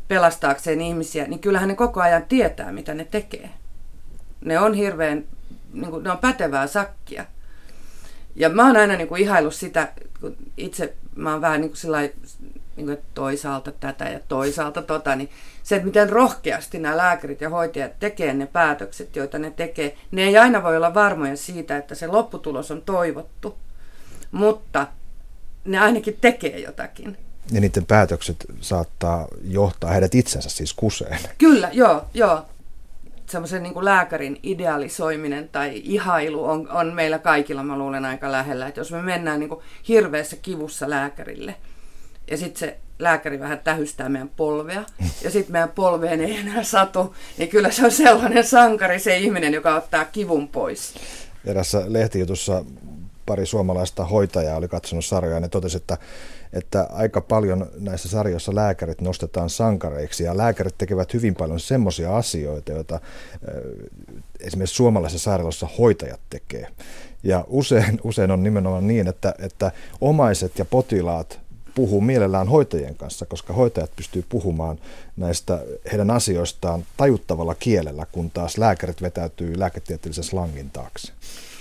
pelastaakseen 0.08 0.82
ihmisiä, 0.82 1.28
niin 1.28 1.40
kyllähän 1.40 1.70
ne 1.70 1.76
koko 1.76 2.02
ajan 2.02 2.26
tietää, 2.26 2.72
mitä 2.72 2.94
ne 2.94 3.06
tekee. 3.06 3.50
Ne 4.42 4.60
on 4.60 4.74
hirveän, 4.74 5.24
niin 5.74 5.92
kuin, 5.92 6.04
ne 6.04 6.12
on 6.12 6.18
pätevää 6.18 6.68
sakkia. 6.68 7.26
Ja 8.36 8.50
mä 8.50 8.68
oon 8.68 8.78
aina 8.78 8.96
niin 8.96 9.08
kuin 9.08 9.22
ihaillut 9.22 9.56
sitä, 9.56 9.88
kun 10.22 10.36
itse 10.58 10.94
mä 11.16 11.32
oon 11.32 11.42
vähän 11.42 11.62
niin 11.62 11.70
kuin 11.70 11.78
sillai, 11.78 12.12
niin 12.76 12.86
kuin, 12.86 12.98
toisaalta 13.14 13.72
tätä 13.72 14.06
ja 14.06 14.20
toisaalta 14.28 14.82
tota, 14.82 15.16
niin 15.16 15.30
se, 15.64 15.76
että 15.76 15.86
miten 15.86 16.10
rohkeasti 16.10 16.80
nämä 16.80 16.98
lääkärit 16.98 17.42
ja 17.42 17.50
hoitajat 17.50 18.00
tekee 18.00 18.34
ne 18.34 18.46
päätökset, 18.46 19.16
joita 19.16 19.40
ne 19.40 19.52
tekee, 19.52 19.98
ne 20.12 20.24
ei 20.24 20.38
aina 20.38 20.64
voi 20.64 20.78
olla 20.78 20.94
varmoja 20.94 21.38
siitä, 21.38 21.78
että 21.78 21.96
se 21.96 22.08
lopputulos 22.08 22.72
on 22.72 22.82
toivottu, 22.82 23.58
mutta 24.32 24.88
ne 25.66 25.80
ainakin 25.80 26.18
tekee 26.22 26.60
jotakin. 26.60 27.18
Ja 27.52 27.62
niiden 27.62 27.86
päätökset 27.86 28.46
saattaa 28.62 29.28
johtaa 29.44 29.92
heidät 29.92 30.16
itsensä 30.16 30.50
siis 30.50 30.74
kuseen. 30.74 31.20
Kyllä, 31.38 31.70
joo, 31.74 32.06
joo 32.14 32.46
semmoisen 33.30 33.64
niin 33.64 33.86
lääkärin 33.86 34.40
idealisoiminen 34.44 35.50
tai 35.50 35.82
ihailu 35.84 36.46
on, 36.46 36.70
on 36.72 36.94
meillä 36.94 37.20
kaikilla, 37.20 37.64
mä 37.64 37.78
luulen, 37.78 38.06
aika 38.06 38.32
lähellä. 38.32 38.68
Että 38.68 38.82
jos 38.82 38.92
me 38.92 39.02
mennään 39.02 39.40
niin 39.40 39.50
hirveässä 39.88 40.36
kivussa 40.36 40.90
lääkärille 40.90 41.56
ja 42.32 42.38
sitten 42.38 42.60
se 42.60 42.78
lääkäri 43.00 43.40
vähän 43.40 43.60
tähystää 43.64 44.10
meidän 44.10 44.30
polvea 44.30 44.84
ja 45.24 45.32
sitten 45.32 45.52
meidän 45.52 45.70
polveen 45.70 46.22
ei 46.22 46.38
enää 46.38 46.64
satu, 46.64 47.16
niin 47.38 47.50
kyllä 47.50 47.72
se 47.72 47.86
on 47.86 47.92
sellainen 47.92 48.44
sankari 48.44 49.00
se 49.00 49.18
ihminen, 49.18 49.54
joka 49.54 49.76
ottaa 49.76 50.06
kivun 50.06 50.48
pois. 50.48 50.94
Erässä 51.46 51.84
lehtijutussa 51.88 52.66
pari 53.26 53.46
suomalaista 53.46 54.06
hoitajaa 54.06 54.58
oli 54.58 54.68
katsonut 54.68 55.06
sarjaa 55.06 55.34
ja 55.34 55.40
ne 55.40 55.48
totesi, 55.48 55.78
että 55.78 55.98
että 56.54 56.88
aika 56.92 57.22
paljon 57.22 57.68
näissä 57.80 58.10
sarjoissa 58.10 58.56
lääkärit 58.56 59.02
nostetaan 59.02 59.50
sankareiksi 59.50 60.24
ja 60.24 60.38
lääkärit 60.38 60.78
tekevät 60.78 61.14
hyvin 61.14 61.36
paljon 61.36 61.60
semmoisia 61.60 62.18
asioita, 62.18 62.72
joita 62.72 63.00
esimerkiksi 64.40 64.76
suomalaisessa 64.76 65.24
sairaalassa 65.24 65.68
hoitajat 65.78 66.20
tekee. 66.30 66.68
Ja 67.24 67.46
usein, 67.48 68.00
usein 68.04 68.32
on 68.32 68.44
nimenomaan 68.44 68.88
niin, 68.88 69.08
että, 69.08 69.36
että 69.40 69.72
omaiset 70.02 70.60
ja 70.60 70.66
potilaat 70.66 71.40
puhuu 71.76 72.02
mielellään 72.02 72.48
hoitajien 72.48 72.96
kanssa, 72.96 73.26
koska 73.26 73.54
hoitajat 73.54 73.96
pystyy 73.96 74.26
puhumaan 74.30 74.80
näistä 75.18 75.60
heidän 75.92 76.12
asioistaan 76.12 76.86
tajuttavalla 76.98 77.56
kielellä, 77.56 78.06
kun 78.12 78.32
taas 78.32 78.58
lääkärit 78.58 79.02
vetäytyy 79.02 79.60
lääketieteellisen 79.60 80.24
slangin 80.24 80.70
taakse. 80.70 81.14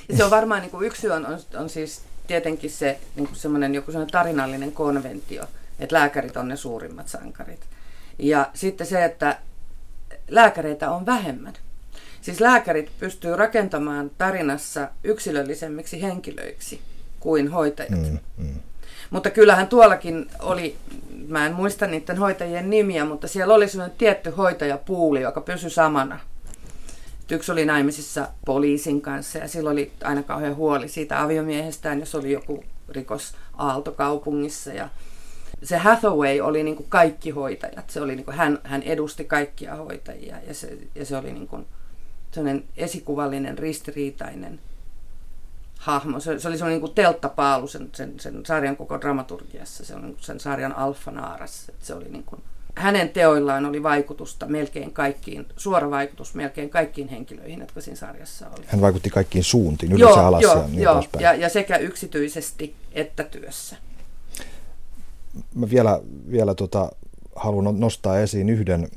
Ja 0.09 0.17
se 0.17 0.25
on 0.25 0.31
varmaan 0.31 0.61
niin 0.61 0.71
kuin 0.71 0.87
yksi 0.87 1.01
syy 1.01 1.11
on, 1.11 1.27
on, 1.27 1.39
on 1.57 1.69
siis 1.69 2.03
tietenkin 2.27 2.71
se 2.71 2.99
niin 3.17 3.27
kuin 3.27 3.37
semmoinen 3.37 3.75
joku 3.75 3.93
semmoinen 3.93 4.13
tarinallinen 4.13 4.73
konventio, 4.73 5.45
että 5.79 5.97
lääkärit 5.97 6.37
on 6.37 6.49
ne 6.49 6.57
suurimmat 6.57 7.09
sankarit. 7.09 7.61
Ja 8.19 8.51
sitten 8.55 8.87
se, 8.87 9.05
että 9.05 9.39
lääkäreitä 10.29 10.91
on 10.91 11.07
vähemmän. 11.07 11.55
Siis 12.21 12.41
lääkärit 12.41 12.91
pystyy 12.99 13.37
rakentamaan 13.37 14.11
tarinassa 14.19 14.89
yksilöllisemmiksi 15.05 16.03
henkilöiksi 16.03 16.81
kuin 17.21 17.49
hoitajat. 17.49 17.91
Mm, 17.91 18.19
mm. 18.37 18.55
Mutta 19.11 19.31
kyllähän 19.31 19.69
tuollakin 19.69 20.31
oli, 20.41 20.77
mä 21.29 21.47
en 21.47 21.55
muista 21.55 21.87
niiden 21.87 22.19
hoitajien 22.19 22.71
nimiä, 22.71 23.05
mutta 23.05 23.29
siellä 23.29 23.55
oli 23.55 23.69
sellainen 23.69 23.99
tietty 23.99 24.31
hoitajapuuli, 24.31 25.21
joka 25.21 25.41
pysyi 25.41 25.71
samana 25.71 26.21
yksi 27.31 27.53
oli 27.53 27.65
naimisissa 27.65 28.29
poliisin 28.47 29.01
kanssa 29.03 29.39
ja 29.39 29.49
sillä 29.49 29.71
oli 29.71 29.93
aina 30.05 30.23
kauhean 30.23 30.57
huoli 30.57 30.89
siitä 30.89 31.23
aviomiehestään, 31.23 32.01
jos 32.01 32.15
oli 32.15 32.33
joku 32.33 32.65
rikos 32.89 33.35
Aaltokaupungissa. 33.59 34.73
Ja 34.73 34.89
se 35.63 35.77
Hathaway 35.77 36.41
oli 36.41 36.63
niin 36.63 36.77
kuin 36.77 36.89
kaikki 36.89 37.31
hoitajat. 37.31 37.91
Se 37.91 38.01
oli 38.01 38.17
niin 38.17 38.25
kuin, 38.25 38.37
hän, 38.37 38.59
hän 38.65 38.83
edusti 38.83 39.25
kaikkia 39.25 39.77
hoitajia 39.77 40.37
ja 40.47 40.55
se, 40.55 40.79
ja 40.95 41.07
se 41.07 41.17
oli 41.17 41.33
niin 41.33 41.49
kuin 41.49 41.67
esikuvallinen, 42.77 43.59
ristiriitainen 43.59 44.61
hahmo. 45.79 46.21
Se, 46.21 46.39
se 46.39 46.49
oli 46.49 46.57
sellainen 46.59 46.75
niin 46.75 46.81
kuin 46.81 46.95
telttapaalu 46.95 47.67
sen, 47.67 47.91
sen, 47.95 48.21
sen 48.21 48.47
sarjan 48.47 48.77
koko 48.77 49.01
dramaturgiassa. 49.01 49.85
Se 49.85 49.95
oli 49.95 50.03
niin 50.03 50.17
sen 50.21 50.41
sarjan 50.41 50.77
alfanaaras. 50.77 51.71
Se 51.81 51.95
oli 51.95 52.09
niin 52.09 52.25
kuin, 52.25 52.43
hänen 52.75 53.09
teoillaan 53.09 53.67
oli 53.67 53.83
vaikutusta 53.83 54.47
melkein 54.47 54.93
kaikkiin, 54.93 55.47
suora 55.57 55.91
vaikutus 55.91 56.35
melkein 56.35 56.71
kaikkiin 56.71 57.09
henkilöihin, 57.09 57.61
jotka 57.61 57.81
siinä 57.81 57.97
sarjassa 57.97 58.47
oli. 58.49 58.65
Hän 58.67 58.81
vaikutti 58.81 59.11
kaikkiin 59.11 59.45
suuntiin, 59.45 59.93
ylös 59.93 60.01
joo, 60.01 60.27
alas 60.27 60.43
joo, 60.43 60.57
ja 60.57 60.69
niin 60.69 60.83
joo, 60.83 61.05
ja, 61.19 61.35
ja 61.35 61.49
sekä 61.49 61.77
yksityisesti 61.77 62.75
että 62.93 63.25
työssä. 63.25 63.77
Mä 65.55 65.71
vielä, 65.71 66.01
vielä 66.31 66.55
tota, 66.55 66.93
haluan 67.37 67.81
nostaa 67.81 68.19
esiin 68.19 68.49
yhden 68.49 68.89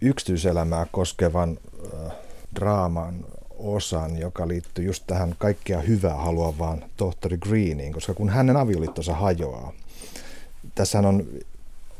yksityiselämää 0.00 0.86
koskevan 0.92 1.58
äh, 1.94 2.12
draaman 2.54 3.24
osan, 3.58 4.18
joka 4.18 4.48
liittyy 4.48 4.84
just 4.84 5.04
tähän 5.06 5.34
kaikkea 5.38 5.80
hyvää 5.80 6.14
haluavaan 6.14 6.84
tohtori 6.96 7.38
Greeniin, 7.38 7.92
koska 7.92 8.14
kun 8.14 8.28
hänen 8.28 8.56
avioliittonsa 8.56 9.14
hajoaa, 9.14 9.72
tässä 10.74 10.98
on 10.98 11.26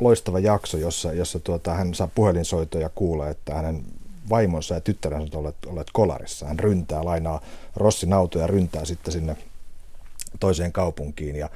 loistava 0.01 0.39
jakso, 0.39 0.79
jossa, 0.79 1.13
jossa 1.13 1.39
tuota, 1.39 1.75
hän 1.75 1.95
saa 1.95 2.09
puhelinsoitoja 2.15 2.89
kuulla, 2.89 3.29
että 3.29 3.55
hänen 3.55 3.85
vaimonsa 4.31 4.75
ja 4.75 4.81
tyttärensä 4.81 5.23
ovat 5.23 5.35
olleet, 5.35 5.57
olleet 5.67 5.89
kolarissa. 5.93 6.47
Hän 6.47 6.59
ryntää, 6.59 7.05
lainaa 7.05 7.41
Rossin 7.77 8.13
autoja 8.13 8.43
ja 8.45 8.47
ryntää 8.47 8.85
sitten 8.85 9.13
sinne 9.13 9.37
toiseen 10.41 10.73
kaupunkiin 10.73 11.37
ja 11.37 11.51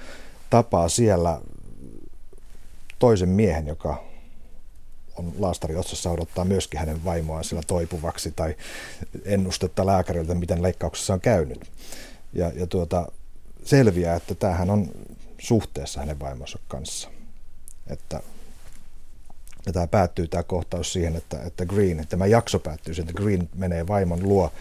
tapaa 0.51 0.89
siellä 0.89 1.41
toisen 2.99 3.29
miehen, 3.29 3.67
joka 3.67 4.05
on 5.17 5.33
laastari 5.39 5.77
otsassa 5.77 6.11
odottaa 6.11 6.45
myöskin 6.45 6.81
hänen 6.81 7.05
vaimoaan 7.05 7.45
sillä 7.45 7.63
toipuvaksi 7.67 8.33
tai 8.37 8.55
ennustetta 9.25 9.87
lääkäriltä, 9.87 10.35
miten 10.35 10.63
leikkauksessa 10.63 11.15
on 11.15 11.21
käynyt. 11.21 11.71
Ja, 12.33 12.53
ja 12.55 12.67
tuota, 12.67 13.07
selviää, 13.65 14.17
että 14.17 14.35
tämähän 14.35 14.71
on 14.71 14.89
suhteessa 15.39 16.01
hänen 16.01 16.21
vaimonsa 16.21 16.59
kanssa. 16.69 17.09
Että 17.87 18.21
ja 19.67 19.73
tämä 19.73 19.87
päättyy 19.87 20.29
tämä 20.29 20.43
kohtaus 20.43 20.93
siihen, 20.93 21.17
että, 21.17 21.43
että 21.43 21.67
Green, 21.67 22.07
tämä 22.09 22.27
jakso 22.27 22.59
päättyy 22.59 22.95
siihen, 22.95 23.11
että 23.11 23.23
Green 23.23 23.49
menee 23.55 23.87
vaimon 23.87 24.23
luo 24.23 24.53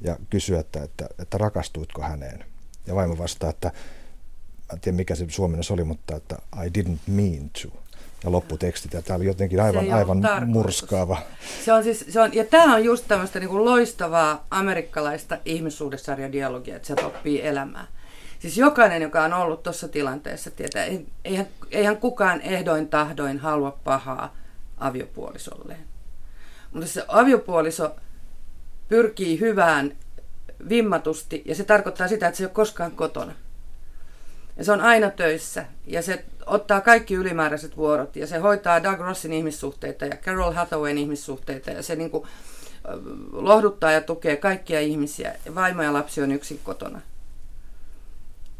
ja 0.00 0.16
kysyy, 0.30 0.58
että, 0.58 0.82
että, 0.82 1.08
että 1.18 1.38
rakastuitko 1.38 2.02
häneen. 2.02 2.44
Ja 2.86 2.94
vaimo 2.94 3.18
vastaa, 3.18 3.50
että 3.50 3.68
mä 3.68 4.72
en 4.72 4.80
tiedä 4.80 4.96
mikä 4.96 5.14
se 5.14 5.26
suomennus 5.28 5.70
oli, 5.70 5.84
mutta 5.84 6.16
että 6.16 6.36
I 6.64 6.82
didn't 6.82 6.98
mean 7.06 7.50
to. 7.62 7.68
ja 8.24 8.32
lopputekstit. 8.32 8.92
Ja 8.92 9.02
tämä 9.02 9.16
oli 9.16 9.26
jotenkin 9.26 9.60
aivan, 9.60 9.92
aivan 9.92 10.22
murskaava. 10.46 11.22
Se 11.64 11.72
on 11.72 11.82
siis, 11.82 12.04
se 12.08 12.20
on, 12.20 12.34
ja 12.34 12.44
tämä 12.44 12.74
on 12.74 12.84
just 12.84 13.04
tämmöistä 13.08 13.40
niin 13.40 13.50
kuin 13.50 13.64
loistavaa 13.64 14.46
amerikkalaista 14.50 15.38
ihmissuhdesarjadialogia, 15.44 16.76
että 16.76 16.88
se 16.88 16.94
oppii 17.04 17.46
elämää. 17.46 17.86
Siis 18.40 18.58
jokainen, 18.58 19.02
joka 19.02 19.24
on 19.24 19.32
ollut 19.32 19.62
tuossa 19.62 19.88
tilanteessa, 19.88 20.50
tietää, 20.50 20.84
eihän, 21.24 21.46
eihän 21.70 21.96
kukaan 21.96 22.40
ehdoin 22.40 22.88
tahdoin 22.88 23.38
halua 23.38 23.78
pahaa 23.84 24.36
aviopuolisolleen. 24.78 25.84
Mutta 26.72 26.86
se 26.86 27.04
aviopuoliso 27.08 27.96
pyrkii 28.88 29.40
hyvään 29.40 29.96
vimmatusti 30.68 31.42
ja 31.44 31.54
se 31.54 31.64
tarkoittaa 31.64 32.08
sitä, 32.08 32.26
että 32.26 32.36
se 32.36 32.42
ei 32.42 32.46
ole 32.46 32.52
koskaan 32.52 32.92
kotona. 32.92 33.32
Ja 34.56 34.64
se 34.64 34.72
on 34.72 34.80
aina 34.80 35.10
töissä 35.10 35.66
ja 35.86 36.02
se 36.02 36.24
ottaa 36.46 36.80
kaikki 36.80 37.14
ylimääräiset 37.14 37.76
vuorot 37.76 38.16
ja 38.16 38.26
se 38.26 38.38
hoitaa 38.38 38.82
Doug 38.82 39.00
Rossin 39.00 39.32
ihmissuhteita 39.32 40.06
ja 40.06 40.16
Carol 40.16 40.52
Hathawayn 40.52 40.98
ihmissuhteita 40.98 41.70
ja 41.70 41.82
se 41.82 41.96
niin 41.96 42.10
kuin 42.10 42.26
lohduttaa 43.32 43.92
ja 43.92 44.00
tukee 44.00 44.36
kaikkia 44.36 44.80
ihmisiä. 44.80 45.34
Vaimo 45.54 45.82
ja 45.82 45.92
lapsi 45.92 46.22
on 46.22 46.32
yksin 46.32 46.60
kotona. 46.64 47.00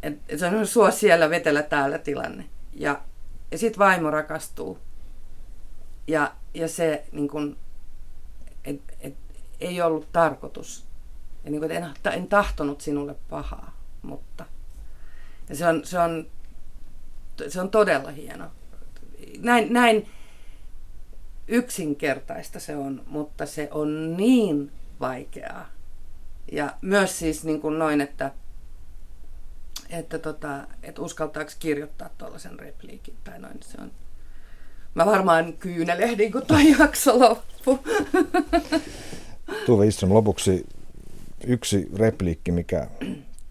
Et, 0.03 0.19
et 0.29 0.39
se 0.39 0.47
on 0.47 0.67
suo 0.67 0.91
siellä, 0.91 1.29
vetellä 1.29 1.63
täällä 1.63 1.97
tilanne. 1.97 2.45
Ja, 2.73 3.01
ja 3.51 3.57
sitten 3.57 3.79
vaimo 3.79 4.11
rakastuu. 4.11 4.79
Ja, 6.07 6.35
ja 6.53 6.67
se 6.67 7.05
niin 7.11 7.27
kuin, 7.27 7.57
et, 8.65 8.81
et, 8.99 9.15
ei 9.59 9.81
ollut 9.81 10.11
tarkoitus. 10.11 10.85
Ja 11.43 11.51
niin 11.51 11.61
kuin, 11.61 11.71
en, 11.71 11.85
en 12.13 12.27
tahtonut 12.27 12.81
sinulle 12.81 13.15
pahaa, 13.29 13.77
mutta... 14.01 14.45
Ja 15.49 15.55
se 15.55 15.67
on, 15.67 15.85
se 15.85 15.99
on, 15.99 16.27
se 17.47 17.61
on 17.61 17.69
todella 17.69 18.11
hieno. 18.11 18.45
Näin, 19.39 19.73
näin 19.73 20.07
yksinkertaista 21.47 22.59
se 22.59 22.75
on, 22.75 23.03
mutta 23.07 23.45
se 23.45 23.67
on 23.71 24.17
niin 24.17 24.71
vaikeaa. 24.99 25.69
Ja 26.51 26.73
myös 26.81 27.19
siis 27.19 27.43
niin 27.43 27.61
kuin 27.61 27.79
noin, 27.79 28.01
että, 28.01 28.31
että, 29.91 30.19
tota, 30.19 30.67
että 30.83 31.01
uskaltaako 31.01 31.51
kirjoittaa 31.59 32.09
tuollaisen 32.17 32.59
repliikin 32.59 33.15
tai 33.23 33.39
noin. 33.39 33.57
Se 33.61 33.81
on, 33.81 33.91
mä 34.95 35.05
varmaan 35.05 35.53
kyynelehdin, 35.53 36.31
kun 36.31 36.45
tuo 36.45 36.57
jakso 36.79 37.19
loppui. 37.19 37.79
Tuve 39.65 39.87
Istron 39.87 40.13
lopuksi 40.13 40.67
yksi 41.47 41.89
repliikki, 41.95 42.51
mikä 42.51 42.87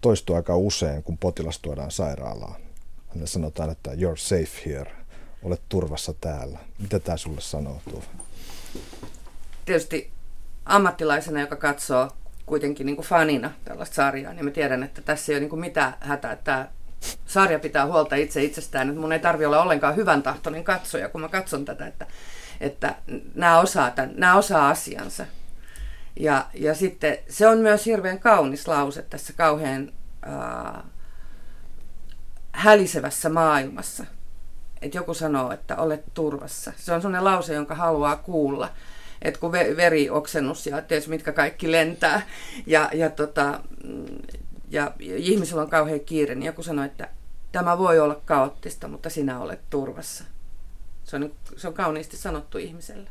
toistuu 0.01 0.35
aika 0.35 0.57
usein, 0.57 1.03
kun 1.03 1.17
potilas 1.17 1.59
tuodaan 1.59 1.91
sairaalaan. 1.91 2.61
Hänelle 3.07 3.27
sanotaan, 3.27 3.69
että 3.69 3.91
you're 3.91 4.17
safe 4.17 4.69
here, 4.69 4.91
olet 5.43 5.61
turvassa 5.69 6.13
täällä. 6.13 6.59
Mitä 6.79 6.99
tämä 6.99 7.17
sulle 7.17 7.41
sanoo, 7.41 7.81
Tuve? 7.89 8.05
Tietysti 9.65 10.11
ammattilaisena, 10.65 11.41
joka 11.41 11.55
katsoo 11.55 12.11
kuitenkin 12.45 12.85
niin 12.85 12.95
kuin 12.95 13.07
fanina 13.07 13.51
tällaista 13.65 13.95
sarjaa, 13.95 14.33
niin 14.33 14.45
mä 14.45 14.51
tiedän, 14.51 14.83
että 14.83 15.01
tässä 15.01 15.31
ei 15.31 15.35
ole 15.35 15.39
niin 15.39 15.49
kuin 15.49 15.59
mitään 15.59 15.93
hätää. 15.99 16.35
Tämä 16.35 16.67
sarja 17.25 17.59
pitää 17.59 17.85
huolta 17.85 18.15
itse 18.15 18.43
itsestään, 18.43 18.89
että 18.89 19.01
mun 19.01 19.13
ei 19.13 19.19
tarvi 19.19 19.45
olla 19.45 19.61
ollenkaan 19.61 19.95
hyvän 19.95 20.23
tahtoinen 20.23 20.63
katsoja, 20.63 21.09
kun 21.09 21.21
mä 21.21 21.29
katson 21.29 21.65
tätä, 21.65 21.87
että, 21.87 22.07
että 22.59 22.95
nämä, 23.35 23.59
osaa 23.59 23.91
tämän, 23.91 24.11
nämä 24.15 24.35
osaa 24.35 24.69
asiansa. 24.69 25.25
Ja, 26.19 26.45
ja 26.53 26.75
sitten 26.75 27.17
se 27.29 27.47
on 27.47 27.57
myös 27.57 27.85
hirveän 27.85 28.19
kaunis 28.19 28.67
lause 28.67 29.01
tässä 29.01 29.33
kauhean 29.33 29.91
äh, 30.27 30.83
hälisevässä 32.51 33.29
maailmassa. 33.29 34.05
Että 34.81 34.97
joku 34.97 35.13
sanoo, 35.13 35.51
että 35.51 35.75
olet 35.75 36.13
turvassa. 36.13 36.73
Se 36.77 36.93
on 36.93 37.01
sellainen 37.01 37.23
lause, 37.23 37.53
jonka 37.53 37.75
haluaa 37.75 38.15
kuulla. 38.15 38.69
Että 39.21 39.39
kun 39.39 39.51
verioksennus 39.51 40.67
ja 40.67 40.81
ties 40.81 41.07
mitkä 41.07 41.31
kaikki 41.31 41.71
lentää 41.71 42.27
ja, 42.65 42.89
ja, 42.93 43.09
tota, 43.09 43.59
ja, 44.69 44.91
ja 44.99 45.17
ihmisellä 45.17 45.61
on 45.61 45.69
kauhean 45.69 45.99
kiire, 45.99 46.35
niin 46.35 46.45
joku 46.45 46.63
sanoo, 46.63 46.85
että 46.85 47.09
tämä 47.51 47.77
voi 47.77 47.99
olla 47.99 48.21
kaoottista, 48.25 48.87
mutta 48.87 49.09
sinä 49.09 49.39
olet 49.39 49.59
turvassa. 49.69 50.23
Se 51.03 51.15
on, 51.15 51.33
se 51.57 51.67
on 51.67 51.73
kauniisti 51.73 52.17
sanottu 52.17 52.57
ihmiselle. 52.57 53.09